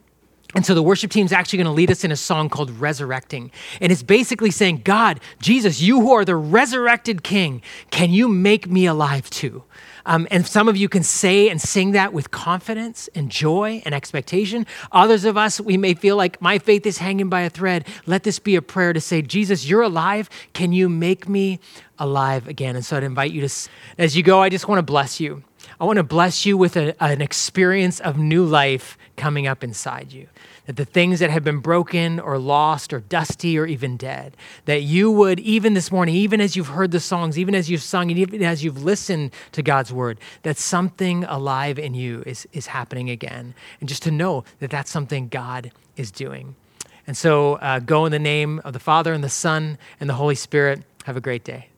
And 0.54 0.66
so 0.66 0.74
the 0.74 0.82
worship 0.82 1.10
team 1.10 1.26
is 1.26 1.32
actually 1.32 1.58
going 1.58 1.66
to 1.66 1.72
lead 1.72 1.90
us 1.90 2.02
in 2.02 2.10
a 2.10 2.16
song 2.16 2.48
called 2.48 2.70
Resurrecting. 2.70 3.52
And 3.80 3.92
it's 3.92 4.02
basically 4.02 4.50
saying, 4.50 4.82
God, 4.84 5.20
Jesus, 5.40 5.80
you 5.80 6.00
who 6.00 6.12
are 6.12 6.24
the 6.24 6.36
resurrected 6.36 7.22
King, 7.22 7.62
can 7.90 8.10
you 8.10 8.28
make 8.28 8.68
me 8.68 8.86
alive 8.86 9.30
too? 9.30 9.62
Um, 10.06 10.26
and 10.30 10.46
some 10.46 10.68
of 10.68 10.76
you 10.76 10.88
can 10.88 11.02
say 11.02 11.48
and 11.48 11.60
sing 11.60 11.92
that 11.92 12.12
with 12.12 12.30
confidence 12.30 13.08
and 13.14 13.30
joy 13.30 13.82
and 13.84 13.94
expectation. 13.94 14.66
Others 14.92 15.24
of 15.24 15.36
us, 15.36 15.60
we 15.60 15.76
may 15.76 15.94
feel 15.94 16.16
like 16.16 16.40
my 16.40 16.58
faith 16.58 16.86
is 16.86 16.98
hanging 16.98 17.28
by 17.28 17.42
a 17.42 17.50
thread. 17.50 17.86
Let 18.06 18.24
this 18.24 18.38
be 18.38 18.56
a 18.56 18.62
prayer 18.62 18.92
to 18.92 19.00
say, 19.00 19.22
Jesus, 19.22 19.68
you're 19.68 19.82
alive. 19.82 20.28
Can 20.52 20.72
you 20.72 20.88
make 20.88 21.28
me 21.28 21.60
alive 21.98 22.48
again? 22.48 22.76
And 22.76 22.84
so 22.84 22.96
I'd 22.96 23.04
invite 23.04 23.30
you 23.30 23.46
to, 23.46 23.68
as 23.98 24.16
you 24.16 24.22
go, 24.22 24.42
I 24.42 24.48
just 24.48 24.66
want 24.66 24.78
to 24.78 24.82
bless 24.82 25.20
you. 25.20 25.44
I 25.78 25.84
want 25.84 25.98
to 25.98 26.02
bless 26.02 26.44
you 26.44 26.56
with 26.56 26.76
a, 26.76 27.00
an 27.02 27.20
experience 27.20 28.00
of 28.00 28.18
new 28.18 28.44
life 28.44 28.98
coming 29.16 29.46
up 29.46 29.62
inside 29.62 30.12
you. 30.12 30.26
That 30.70 30.76
the 30.76 30.84
things 30.84 31.18
that 31.18 31.30
have 31.30 31.42
been 31.42 31.58
broken 31.58 32.20
or 32.20 32.38
lost 32.38 32.92
or 32.92 33.00
dusty 33.00 33.58
or 33.58 33.66
even 33.66 33.96
dead, 33.96 34.36
that 34.66 34.82
you 34.82 35.10
would, 35.10 35.40
even 35.40 35.74
this 35.74 35.90
morning, 35.90 36.14
even 36.14 36.40
as 36.40 36.54
you've 36.54 36.68
heard 36.68 36.92
the 36.92 37.00
songs, 37.00 37.36
even 37.36 37.56
as 37.56 37.68
you've 37.68 37.82
sung, 37.82 38.08
and 38.08 38.16
even 38.20 38.40
as 38.44 38.62
you've 38.62 38.80
listened 38.80 39.32
to 39.50 39.64
God's 39.64 39.92
word, 39.92 40.20
that 40.44 40.58
something 40.58 41.24
alive 41.24 41.76
in 41.76 41.94
you 41.94 42.22
is, 42.24 42.46
is 42.52 42.68
happening 42.68 43.10
again. 43.10 43.52
And 43.80 43.88
just 43.88 44.04
to 44.04 44.12
know 44.12 44.44
that 44.60 44.70
that's 44.70 44.92
something 44.92 45.26
God 45.26 45.72
is 45.96 46.12
doing. 46.12 46.54
And 47.04 47.16
so 47.16 47.54
uh, 47.54 47.80
go 47.80 48.06
in 48.06 48.12
the 48.12 48.20
name 48.20 48.60
of 48.64 48.72
the 48.72 48.78
Father 48.78 49.12
and 49.12 49.24
the 49.24 49.28
Son 49.28 49.76
and 49.98 50.08
the 50.08 50.14
Holy 50.14 50.36
Spirit. 50.36 50.84
Have 51.02 51.16
a 51.16 51.20
great 51.20 51.42
day. 51.42 51.70